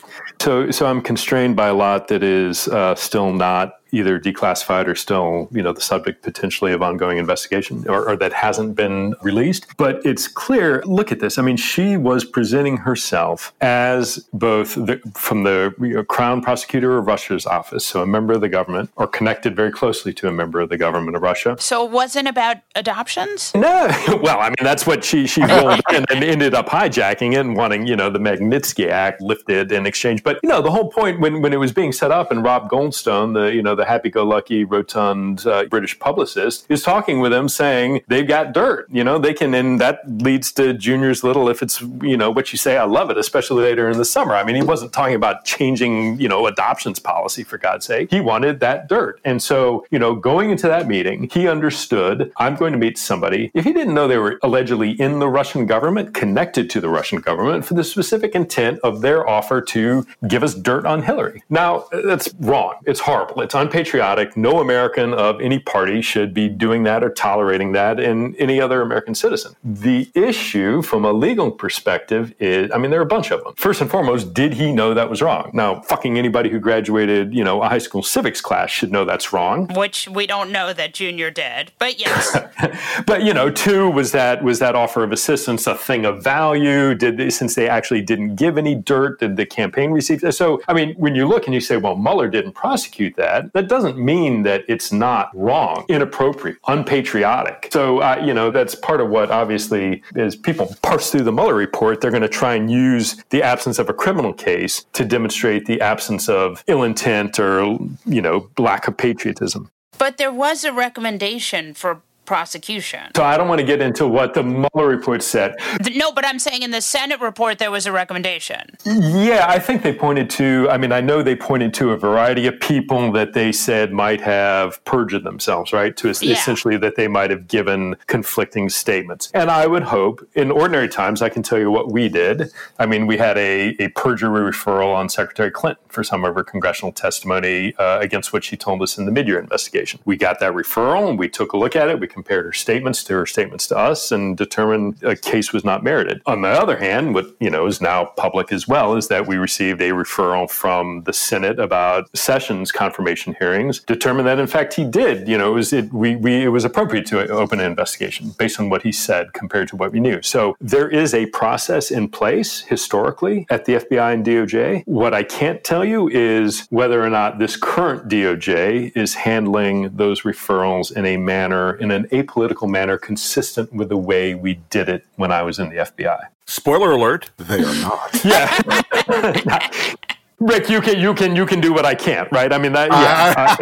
[0.41, 4.95] So, so I'm constrained by a lot that is uh, still not either declassified or
[4.95, 9.65] still, you know, the subject potentially of ongoing investigation or, or that hasn't been released.
[9.77, 10.81] But it's clear.
[10.85, 11.37] Look at this.
[11.37, 16.97] I mean, she was presenting herself as both the, from the you know, Crown Prosecutor
[16.97, 20.31] of Russia's office, so a member of the government, or connected very closely to a
[20.31, 21.55] member of the government of Russia.
[21.59, 23.53] So it wasn't about adoptions?
[23.55, 23.87] No,
[24.21, 27.55] well, I mean that's what she she rolled in and ended up hijacking it and
[27.55, 30.23] wanting you know the Magnitsky Act lifted in exchange.
[30.23, 32.69] But you know the whole point when when it was being set up and Rob
[32.69, 38.01] Goldstone, the you know the happy-go-lucky rotund uh, British publicist, is talking with them saying
[38.07, 38.87] they've got dirt.
[38.89, 41.49] You know they can, and that leads to Junior's little.
[41.49, 44.33] If it's you know what you say, I love it, especially later in the summer.
[44.35, 48.11] I mean he wasn't talking about changing you know adoptions policy for God's sake.
[48.11, 52.55] He wanted that dirt, and so you know going into that meeting, he understood I'm
[52.55, 53.51] going to meet somebody.
[53.53, 57.19] If he didn't know they were allegedly in the Russian government, connected to the Russian
[57.19, 61.43] government for the specific intent of their offer to give us dirt on Hillary.
[61.49, 62.75] Now, that's wrong.
[62.85, 63.41] It's horrible.
[63.41, 64.35] It's unpatriotic.
[64.35, 68.81] No American of any party should be doing that or tolerating that in any other
[68.81, 69.55] American citizen.
[69.63, 73.53] The issue from a legal perspective is I mean, there are a bunch of them.
[73.55, 75.51] First and foremost, did he know that was wrong?
[75.53, 79.31] Now, fucking anybody who graduated, you know, a high school civics class should know that's
[79.31, 79.67] wrong.
[79.73, 82.37] Which we don't know that Junior did, but yes.
[83.05, 86.93] but you know, two was that was that offer of assistance a thing of value?
[86.93, 90.21] Did they, since they actually didn't give any dirt, did the campaign receive?
[90.33, 93.67] So, I mean, when you look and you say, well, Mueller didn't prosecute that, that
[93.67, 97.69] doesn't mean that it's not wrong, inappropriate, unpatriotic.
[97.71, 101.53] So, uh, you know, that's part of what obviously as people parse through the Mueller
[101.53, 105.67] report, they're going to try and use the absence of a criminal case to demonstrate
[105.67, 109.69] the absence of ill intent or you know lack of patriotism.
[109.99, 112.01] but there was a recommendation for
[112.35, 113.11] prosecution.
[113.13, 115.55] So I don't want to get into what the Mueller report said.
[115.93, 118.61] No, but I'm saying in the Senate report there was a recommendation.
[118.85, 122.47] Yeah, I think they pointed to, I mean, I know they pointed to a variety
[122.47, 125.93] of people that they said might have perjured themselves, right?
[125.97, 126.31] To Yeah.
[126.31, 129.29] essentially that they might have given conflicting statements.
[129.33, 132.49] And I would hope, in ordinary times, I can tell you what we did.
[132.79, 136.45] I mean, we had a, a perjury referral on Secretary Clinton for some of her
[136.45, 139.99] congressional testimony uh, against what she told us in the mid-year investigation.
[140.05, 141.99] We got that referral and we took a look at it.
[141.99, 145.83] We compared her statements to her statements to us and determined a case was not
[145.83, 146.21] merited.
[146.27, 149.37] On the other hand, what you know is now public as well is that we
[149.37, 154.83] received a referral from the Senate about Sessions confirmation hearings, determined that in fact he
[154.83, 155.27] did.
[155.27, 158.59] You know, it was it we, we it was appropriate to open an investigation based
[158.59, 160.21] on what he said compared to what we knew.
[160.21, 164.83] So there is a process in place historically at the FBI and DOJ.
[164.85, 170.21] What I can't tell you is whether or not this current DOJ is handling those
[170.21, 175.05] referrals in a manner, in an apolitical manner, consistent with the way we did it
[175.15, 176.27] when I was in the FBI.
[176.45, 178.25] Spoiler alert, they are not.
[178.25, 179.95] Yeah.
[180.41, 182.51] Rick, you can you can you can do what I can't, right?
[182.51, 183.55] I mean that yeah.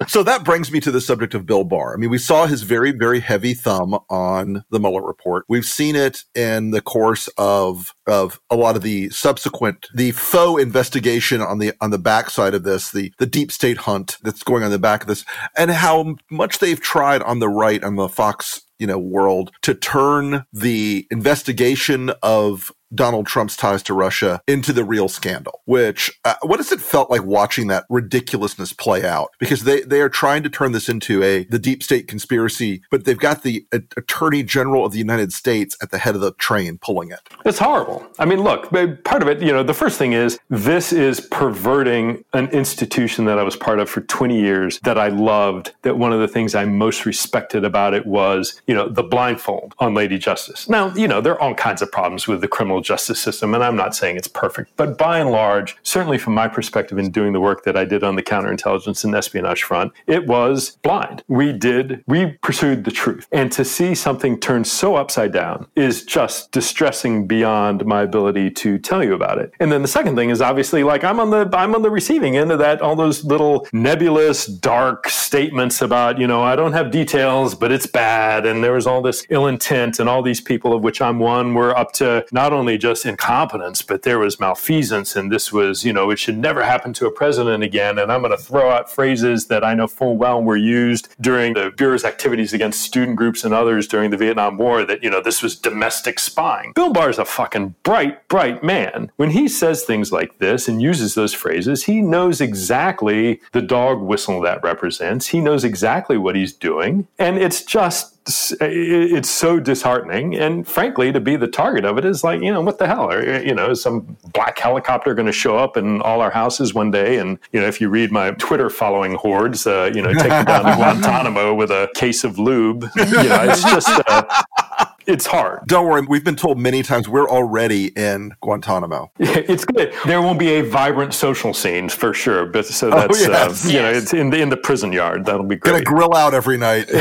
[0.08, 1.94] so that brings me to the subject of Bill Barr.
[1.94, 5.44] I mean, we saw his very, very heavy thumb on the Mueller report.
[5.48, 10.60] We've seen it in the course of of a lot of the subsequent the faux
[10.60, 14.64] investigation on the on the backside of this, the the deep state hunt that's going
[14.64, 15.24] on the back of this,
[15.56, 19.74] and how much they've tried on the right on the Fox you know world to
[19.74, 25.60] turn the investigation of Donald Trump's ties to Russia into the real scandal.
[25.64, 29.30] Which uh, what has it felt like watching that ridiculousness play out?
[29.38, 33.04] Because they they are trying to turn this into a the deep state conspiracy, but
[33.04, 36.32] they've got the uh, Attorney General of the United States at the head of the
[36.32, 37.20] train pulling it.
[37.44, 38.06] It's horrible.
[38.18, 38.70] I mean, look,
[39.04, 43.38] part of it, you know, the first thing is this is perverting an institution that
[43.38, 45.74] I was part of for 20 years that I loved.
[45.82, 49.74] That one of the things I most respected about it was, you know, the blindfold
[49.78, 50.68] on Lady Justice.
[50.68, 53.62] Now, you know, there are all kinds of problems with the criminal justice system, and
[53.62, 57.32] I'm not saying it's perfect, but by and large, certainly from my perspective in doing
[57.32, 61.22] the work that I did on the counterintelligence and espionage front, it was blind.
[61.28, 63.26] We did, we pursued the truth.
[63.32, 68.78] And to see something turned so upside down is just distressing beyond my ability to
[68.78, 69.52] tell you about it.
[69.60, 72.36] And then the second thing is obviously like I'm on the I'm on the receiving
[72.36, 76.90] end of that, all those little nebulous, dark statements about, you know, I don't have
[76.90, 80.72] details, but it's bad, and there was all this ill intent, and all these people
[80.74, 84.38] of which I'm one were up to not only only just incompetence, but there was
[84.38, 87.98] malfeasance, and this was, you know, it should never happen to a president again.
[87.98, 91.54] And I'm going to throw out phrases that I know full well were used during
[91.54, 95.22] the Bureau's activities against student groups and others during the Vietnam War that, you know,
[95.22, 96.72] this was domestic spying.
[96.74, 99.10] Bill Barr is a fucking bright, bright man.
[99.16, 104.02] When he says things like this and uses those phrases, he knows exactly the dog
[104.02, 105.28] whistle that represents.
[105.28, 107.08] He knows exactly what he's doing.
[107.18, 108.17] And it's just
[108.60, 110.36] it's so disheartening.
[110.36, 113.10] And frankly, to be the target of it is like, you know, what the hell?
[113.10, 116.74] Are, you know, is some black helicopter going to show up in all our houses
[116.74, 117.18] one day?
[117.18, 120.44] And, you know, if you read my Twitter following hordes, uh, you know, take you
[120.44, 122.84] down to Guantanamo with a case of lube.
[122.96, 125.66] You know, it's just, uh, it's hard.
[125.66, 126.02] Don't worry.
[126.02, 129.10] We've been told many times we're already in Guantanamo.
[129.18, 129.94] it's good.
[130.04, 132.44] There won't be a vibrant social scene for sure.
[132.44, 133.64] But so oh, that's, oh, yes.
[133.64, 133.82] uh, you yes.
[133.82, 135.24] know, it's in the, in the prison yard.
[135.24, 135.72] That'll be great.
[135.72, 136.88] Gonna grill out every night.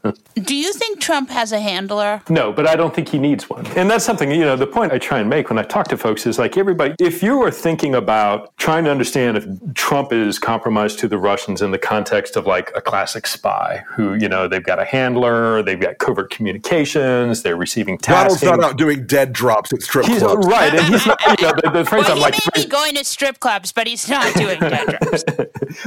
[0.34, 2.22] Do you think Trump has a handler?
[2.28, 3.66] No, but I don't think he needs one.
[3.76, 5.96] And that's something, you know, the point I try and make when I talk to
[5.96, 10.38] folks is like everybody, if you are thinking about trying to understand if Trump is
[10.38, 14.48] compromised to the Russians in the context of like a classic spy who, you know,
[14.48, 18.40] they've got a handler, they've got covert communications, they're receiving tasks.
[18.40, 20.46] Donald's not out doing dead drops at strip he's, uh, clubs.
[20.46, 20.74] Right.
[20.74, 22.34] And he's not, you know, the, the phrase well, I'm he like.
[22.54, 25.24] may be going to strip clubs, but he's not doing dead drops.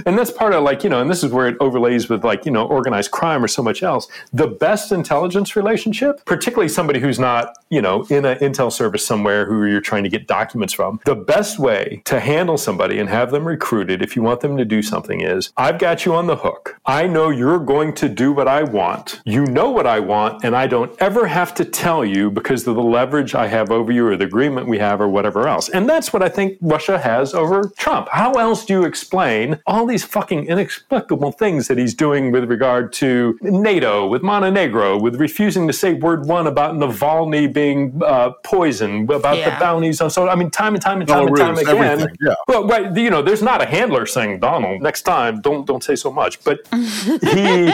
[0.06, 2.46] and that's part of like, you know, and this is where it overlays with like,
[2.46, 4.08] you know, organized crime or so much else.
[4.32, 9.46] The best intelligence relationship, particularly somebody who's not, you know, in an intel service somewhere
[9.46, 13.32] who you're trying to get documents from, the best way to handle somebody and have
[13.32, 16.36] them recruited if you want them to do something is I've got you on the
[16.36, 16.80] hook.
[16.86, 19.22] I know you're going to do what I want.
[19.26, 22.76] You know what I want, and I don't ever have to tell you because of
[22.76, 25.70] the leverage I have over you or the agreement we have or whatever else.
[25.70, 28.08] And that's what I think Russia has over Trump.
[28.12, 32.94] How else do you explain all these fucking inexplicable things that he's doing with regard
[32.94, 39.10] to NATO, with Montenegro, with refusing to say word one about Navalny being uh, poisoned,
[39.10, 39.52] about yeah.
[39.52, 42.08] the bounties on so I mean, time and time and time and time again.
[42.22, 42.36] Yeah.
[42.48, 45.42] Well, right, you know, there's not a handler saying Donald next time.
[45.42, 47.74] Don't don't say so much, but he.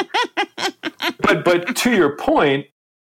[1.21, 2.65] but but to your point,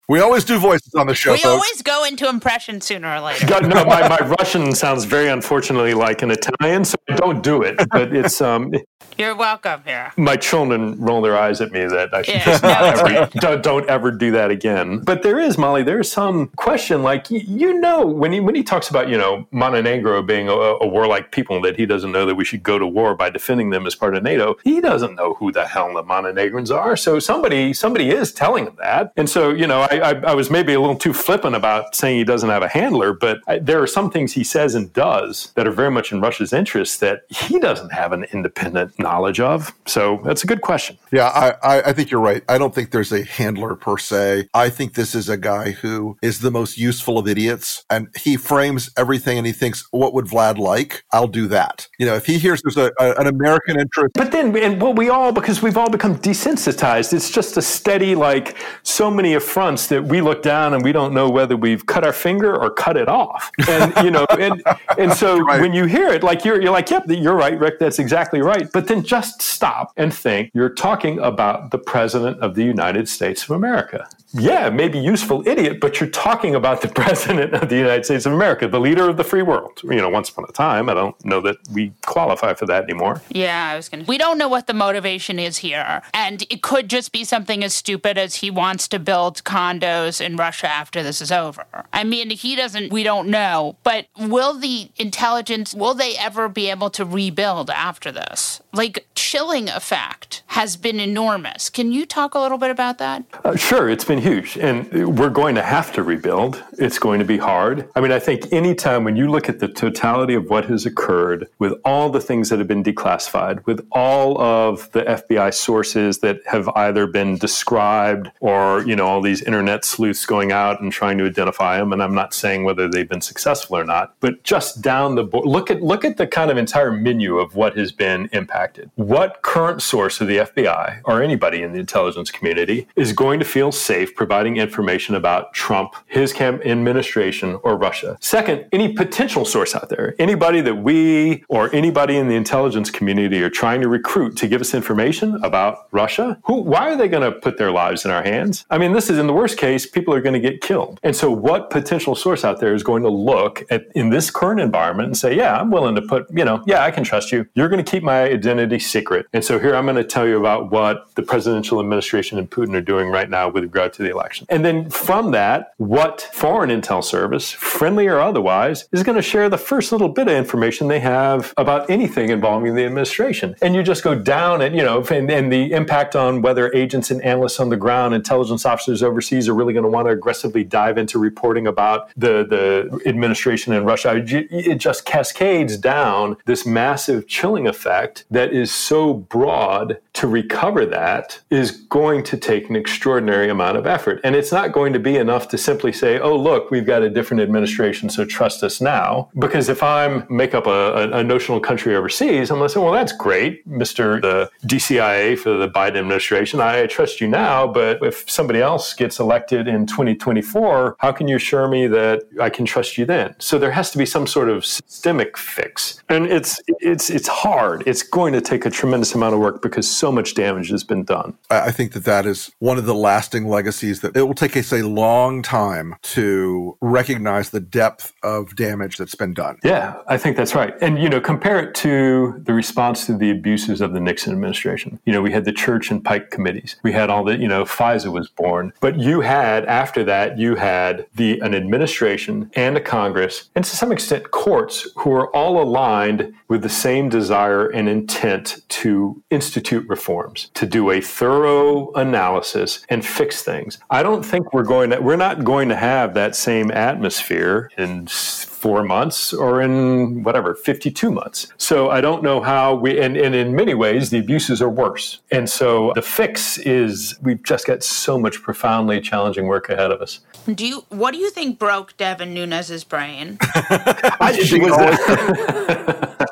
[0.09, 1.33] we always do voices on the show.
[1.33, 1.47] We folks.
[1.47, 3.47] always go into impression sooner or later.
[3.47, 7.63] God, no, my, my Russian sounds very unfortunately like an Italian, so I don't do
[7.63, 7.77] it.
[7.91, 8.73] But it's um.
[9.17, 10.13] You're welcome here.
[10.17, 13.63] My children roll their eyes at me that I should yeah, just no, ever, don't,
[13.63, 14.99] don't, ever do that again.
[14.99, 15.85] But there is Molly.
[15.85, 19.47] There is some question, like you know, when he when he talks about you know
[19.53, 22.87] Montenegro being a, a warlike people that he doesn't know that we should go to
[22.87, 24.57] war by defending them as part of NATO.
[24.65, 26.97] He doesn't know who the hell the Montenegrins are.
[26.97, 29.83] So somebody somebody is telling him that, and so you know.
[29.91, 32.69] I, I, I, was maybe a little too flippant about saying he doesn't have a
[32.69, 36.11] handler, but I, there are some things he says and does that are very much
[36.11, 39.75] in Russia's interest that he doesn't have an independent knowledge of.
[39.87, 40.99] So that's a good question.
[41.13, 42.43] Yeah, I, I think you're right.
[42.49, 44.49] I don't think there's a handler per se.
[44.55, 48.37] I think this is a guy who is the most useful of idiots, and he
[48.37, 51.05] frames everything and he thinks, "What would Vlad like?
[51.13, 54.33] I'll do that." You know, if he hears there's a, a, an American interest, but
[54.33, 57.13] then and well, we all because we've all become desensitized.
[57.13, 61.15] It's just a steady like so many affronts that we look down and we don't
[61.15, 63.51] know whether we've cut our finger or cut it off.
[63.69, 64.63] And you know, and
[64.99, 65.61] and so right.
[65.61, 68.71] when you hear it, like you're you're like, yep, you're right, Rick, that's exactly right.
[68.73, 70.51] But then just stop and think.
[70.55, 75.79] You're talking about the president of the United States of America yeah, maybe useful idiot,
[75.81, 79.17] but you're talking about the president of the United States of America, the leader of
[79.17, 79.81] the free world.
[79.85, 83.23] You know, once upon a time, I don't know that we qualify for that anymore.
[83.31, 84.09] Yeah, I was going to.
[84.09, 86.03] We don't know what the motivation is here.
[86.13, 90.37] And it could just be something as stupid as he wants to build condos in
[90.37, 91.65] Russia after this is over.
[91.93, 93.77] I mean, he doesn't, we don't know.
[93.85, 98.61] But will the intelligence, will they ever be able to rebuild after this?
[98.73, 101.71] Like, chilling effect has been enormous.
[101.71, 103.25] Can you talk a little bit about that?
[103.45, 103.89] Uh, sure.
[103.89, 104.57] It's been huge.
[104.57, 106.65] And we're going to have to rebuild.
[106.79, 107.87] It's going to be hard.
[107.95, 111.47] I mean, I think anytime when you look at the totality of what has occurred
[111.59, 116.41] with all the things that have been declassified, with all of the FBI sources that
[116.47, 121.19] have either been described or, you know, all these internet sleuths going out and trying
[121.19, 121.93] to identify them.
[121.93, 125.47] And I'm not saying whether they've been successful or not, but just down the board,
[125.47, 128.91] look at, look at the kind of entire menu of what has been impacted.
[128.95, 133.45] What current source of the FBI or anybody in the intelligence community is going to
[133.45, 138.17] feel safe providing information about Trump, his administration, or Russia.
[138.21, 143.43] Second, any potential source out there, anybody that we or anybody in the intelligence community
[143.43, 147.23] are trying to recruit to give us information about Russia, who, why are they going
[147.23, 148.67] to put their lives in our hands?
[148.71, 151.01] I mean, this is in the worst case, people are going to get killed.
[151.03, 154.61] And so, what potential source out there is going to look at in this current
[154.61, 157.47] environment and say, yeah, I'm willing to put, you know, yeah, I can trust you.
[157.55, 159.27] You're going to keep my identity secret.
[159.33, 162.75] And so, here I'm going to tell you about what the presidential administration and Putin
[162.75, 164.47] are doing right now with regard to the election.
[164.51, 169.49] And then from that, what foreign intel service, friendly or otherwise, is going to share
[169.49, 173.55] the first little bit of information they have about anything involving the administration.
[173.63, 177.11] And you just go down and, you know, and, and the impact on whether agents
[177.11, 180.65] and analysts on the ground, intelligence officers overseas are really going to want to aggressively
[180.65, 184.23] dive into reporting about the, the administration in Russia.
[184.27, 191.41] It just cascades down this massive chilling effect that is so broad to recover that
[191.51, 194.21] is going to take an extraordinary amount of effort.
[194.25, 197.11] And it's not going to be enough to simply say, oh, look, we've got a
[197.11, 199.31] different administration, so trust us now.
[199.39, 202.93] Because if I make up a, a notional country overseas, I'm going to say, well,
[202.93, 204.21] that's great, Mr.
[204.21, 206.61] the DCIA for the Biden administration.
[206.61, 211.37] I trust you now, but if somebody else gets elected in 2024, how can you
[211.37, 213.35] assure me that I can trust you then?
[213.39, 216.03] So there has to be some sort of systemic fix.
[216.09, 217.83] And it's it's it's hard.
[217.87, 221.05] It's going to take a tremendous amount of work because so much damage has been
[221.05, 221.37] done.
[221.51, 224.73] I think that that is one of the lasting legacies that it will take us
[224.73, 229.59] a long time to recognize the depth of damage that's been done.
[229.65, 230.75] Yeah, I think that's right.
[230.81, 234.99] And, you know, compare it to the response to the abuses of the Nixon administration.
[235.05, 236.77] You know, we had the Church and Pike committees.
[236.83, 238.73] We had all the, you know, FISA was born.
[238.81, 243.77] But you had, after that, you had the an administration and a Congress, and to
[243.77, 249.89] some extent courts, who are all aligned with the same desire and intent to institute
[249.89, 253.64] reforms, to do a thorough analysis and fix things.
[253.91, 258.07] I don't think we're going to, we're not going to have that same atmosphere in
[258.07, 261.49] four months or in whatever, 52 months.
[261.59, 265.21] So I don't know how we, and, and in many ways, the abuses are worse.
[265.31, 270.01] And so the fix is we've just got so much profoundly challenging work ahead of
[270.01, 270.21] us.
[270.47, 273.37] Do you, what do you think broke Devin Nunes's brain?
[273.41, 274.65] I just think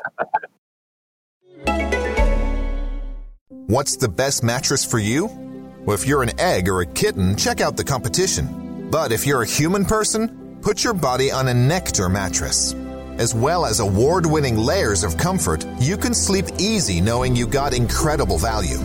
[3.67, 5.52] What's the best mattress for you?
[5.85, 8.89] Well, if you're an egg or a kitten, check out the competition.
[8.89, 12.73] But if you're a human person, Put your body on a Nectar mattress.
[13.17, 17.73] As well as award winning layers of comfort, you can sleep easy knowing you got
[17.73, 18.79] incredible value.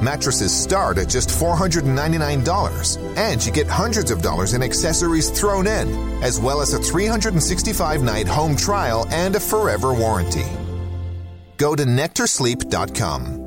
[0.00, 6.22] Mattresses start at just $499, and you get hundreds of dollars in accessories thrown in,
[6.22, 10.46] as well as a 365 night home trial and a forever warranty.
[11.58, 13.39] Go to nectarsleep.com.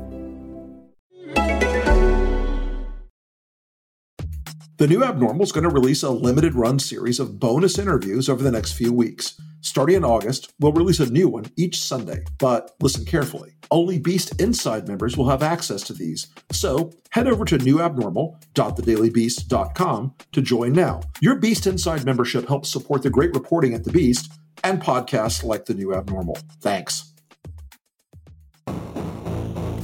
[4.76, 8.42] The new Abnormal is going to release a limited run series of bonus interviews over
[8.42, 9.40] the next few weeks.
[9.60, 12.24] Starting in August, we'll release a new one each Sunday.
[12.38, 13.52] But listen carefully.
[13.70, 16.26] Only Beast Inside members will have access to these.
[16.50, 21.02] So head over to newabnormal.thedailybeast.com to join now.
[21.20, 24.32] Your Beast Inside membership helps support the great reporting at The Beast
[24.64, 26.36] and podcasts like The New Abnormal.
[26.60, 27.13] Thanks.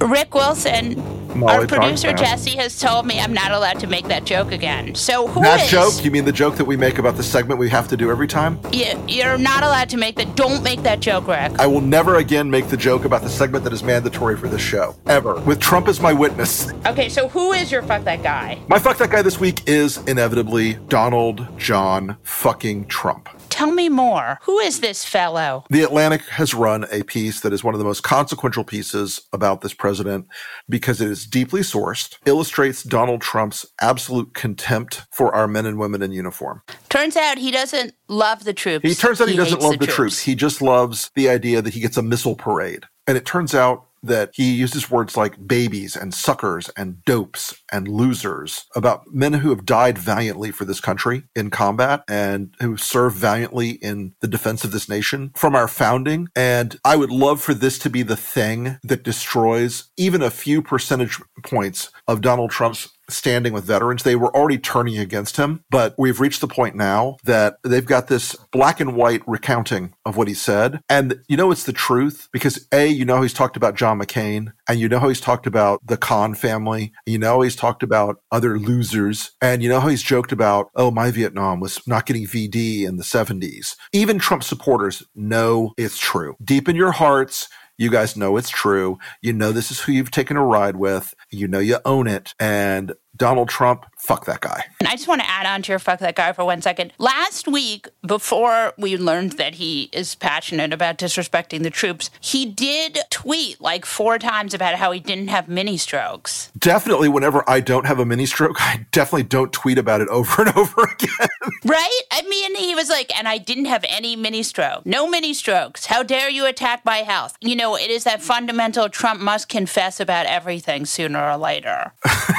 [0.01, 0.97] Rick Wilson,
[1.39, 4.95] Molly our producer Jesse has told me I'm not allowed to make that joke again.
[4.95, 6.05] So who that is, joke?
[6.05, 8.27] You mean the joke that we make about the segment we have to do every
[8.27, 8.59] time?
[8.73, 10.37] You, you're not allowed to make that.
[10.37, 11.59] Don't make that joke, Rick.
[11.59, 14.63] I will never again make the joke about the segment that is mandatory for this
[14.63, 15.39] show ever.
[15.41, 16.73] With Trump as my witness.
[16.87, 18.59] Okay, so who is your fuck that guy?
[18.69, 23.29] My fuck that guy this week is inevitably Donald John fucking Trump.
[23.61, 24.39] Tell me more.
[24.45, 25.67] Who is this fellow?
[25.69, 29.61] The Atlantic has run a piece that is one of the most consequential pieces about
[29.61, 30.29] this president
[30.67, 36.01] because it is deeply sourced, illustrates Donald Trump's absolute contempt for our men and women
[36.01, 36.63] in uniform.
[36.89, 38.83] Turns out he doesn't love the troops.
[38.83, 39.97] He turns out he, he doesn't love the, the troops.
[39.97, 40.21] troops.
[40.21, 42.87] He just loves the idea that he gets a missile parade.
[43.07, 47.89] And it turns out that he uses words like babies and suckers and dopes and
[47.89, 53.15] losers about men who have died valiantly for this country in combat and who serve
[53.15, 56.29] valiantly in the defense of this nation from our founding.
[56.35, 60.63] And I would love for this to be the thing that destroys even a few
[60.63, 64.03] percentage points of Donald Trump's standing with veterans.
[64.03, 68.09] They were already turning against him, but we've reached the point now that they've got
[68.09, 70.81] this black and white recounting of what he said.
[70.89, 74.53] And you know, it's the truth because A, you know, he's talked about John McCain
[74.69, 76.93] and you know he's talked about the Khan family.
[77.07, 80.91] You know, he's talked about other losers and you know how he's joked about, oh,
[80.91, 83.77] my Vietnam was not getting VD in the 70s.
[83.93, 86.37] Even Trump supporters know it's true.
[86.43, 88.99] Deep in your hearts, you guys know it's true.
[89.21, 91.15] You know this is who you've taken a ride with.
[91.31, 92.35] You know you own it.
[92.39, 94.65] And Donald Trump, fuck that guy.
[94.81, 96.95] And I just want to add on to your fuck that guy for one second.
[96.97, 102.99] Last week, before we learned that he is passionate about disrespecting the troops, he did
[103.11, 106.51] tweet like four times about how he didn't have mini strokes.
[106.59, 110.43] Definitely, whenever I don't have a mini stroke, I definitely don't tweet about it over
[110.43, 111.29] and over again.
[111.67, 112.01] Right?
[112.11, 114.87] I mean, he was like, and I didn't have any mini stroke.
[114.87, 115.87] No mini strokes.
[115.87, 117.37] How dare you attack my health?
[117.43, 121.93] You know, it is that fundamental Trump must confess about everything sooner or later,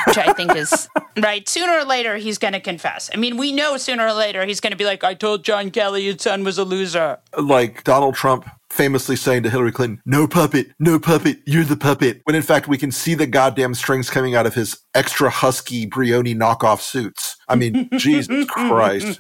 [0.08, 0.88] which I think is
[1.22, 1.48] right.
[1.48, 3.10] Sooner or later, he's going to confess.
[3.14, 5.72] I mean, we know sooner or later he's going to be like, I told John
[5.72, 7.18] Kelly his son was a loser.
[7.38, 12.22] like Donald Trump famously saying to Hillary Clinton, no puppet, no puppet, you're the puppet.
[12.24, 15.86] When in fact, we can see the goddamn strings coming out of his extra husky
[15.86, 17.36] Brioni knockoff suits.
[17.52, 19.20] I mean, Jesus Christ.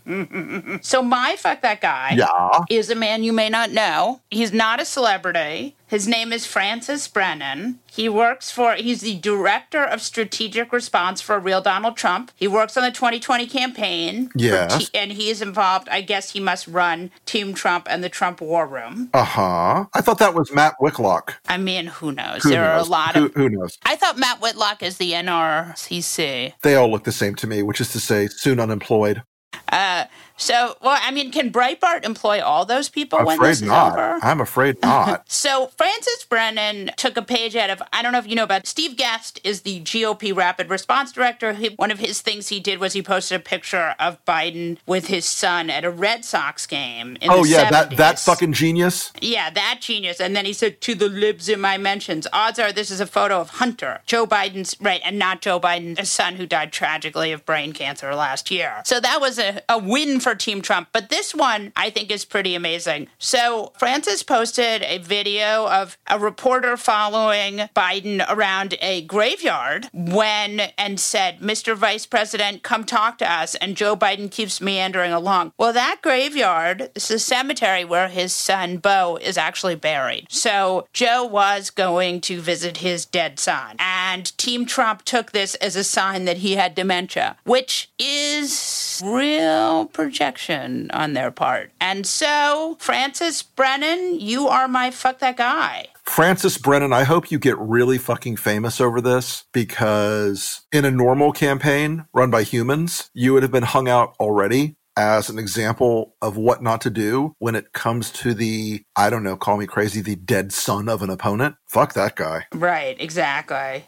[0.81, 2.63] So, my fuck that guy Yeah.
[2.69, 4.21] is a man you may not know.
[4.29, 5.75] He's not a celebrity.
[5.87, 7.79] His name is Francis Brennan.
[7.91, 12.31] He works for, he's the director of strategic response for Real Donald Trump.
[12.37, 14.29] He works on the 2020 campaign.
[14.33, 14.87] Yes.
[14.89, 18.39] T- and he is involved, I guess he must run Team Trump and the Trump
[18.39, 19.09] War Room.
[19.13, 19.85] Uh huh.
[19.93, 21.35] I thought that was Matt Whitlock.
[21.49, 22.43] I mean, who knows?
[22.43, 22.83] Who there knows?
[22.83, 23.33] are a lot who, of.
[23.33, 23.77] who knows?
[23.83, 26.53] I thought Matt Whitlock is the NRCC.
[26.61, 29.23] They all look the same to me, which is to say, soon unemployed.
[29.71, 30.05] Uh,
[30.41, 33.67] so, well, I mean, can Breitbart employ all those people I'm when afraid this is
[33.67, 33.93] not.
[33.93, 34.19] over?
[34.23, 35.25] I'm afraid not.
[35.31, 38.67] So Francis Brennan took a page out of I don't know if you know about
[38.67, 41.53] Steve Guest is the GOP Rapid Response Director.
[41.53, 45.07] He, one of his things he did was he posted a picture of Biden with
[45.07, 47.17] his son at a Red Sox game.
[47.21, 49.11] In oh yeah, that that fucking genius.
[49.21, 50.19] Yeah, that genius.
[50.19, 53.07] And then he said to the libs in my mentions, odds are this is a
[53.07, 57.45] photo of Hunter, Joe Biden's, right, and not Joe Biden's son who died tragically of
[57.45, 58.81] brain cancer last year.
[58.85, 60.89] So that was a, a win for Team Trump.
[60.91, 63.07] But this one I think is pretty amazing.
[63.17, 70.99] So Francis posted a video of a reporter following Biden around a graveyard when and
[70.99, 71.75] said, Mr.
[71.75, 73.55] Vice President, come talk to us.
[73.55, 75.53] And Joe Biden keeps meandering along.
[75.57, 80.27] Well, that graveyard, is the cemetery where his son Beau is actually buried.
[80.29, 83.75] So Joe was going to visit his dead son.
[83.79, 89.85] And Team Trump took this as a sign that he had dementia, which is real
[89.85, 91.71] projection on their part.
[91.81, 95.87] And so, Francis Brennan, you are my fuck that guy.
[96.03, 101.31] Francis Brennan, I hope you get really fucking famous over this because in a normal
[101.31, 106.37] campaign run by humans, you would have been hung out already as an example of
[106.37, 110.01] what not to do when it comes to the, I don't know, call me crazy,
[110.01, 111.55] the dead son of an opponent.
[111.67, 112.45] Fuck that guy.
[112.53, 113.85] Right, exactly.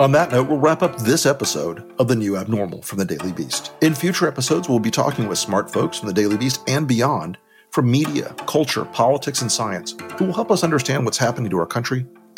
[0.00, 3.32] On that note, we'll wrap up this episode of The New Abnormal from the Daily
[3.32, 3.72] Beast.
[3.82, 7.36] In future episodes, we'll be talking with smart folks from the Daily Beast and beyond
[7.70, 11.66] from media, culture, politics, and science who will help us understand what's happening to our
[11.66, 12.06] country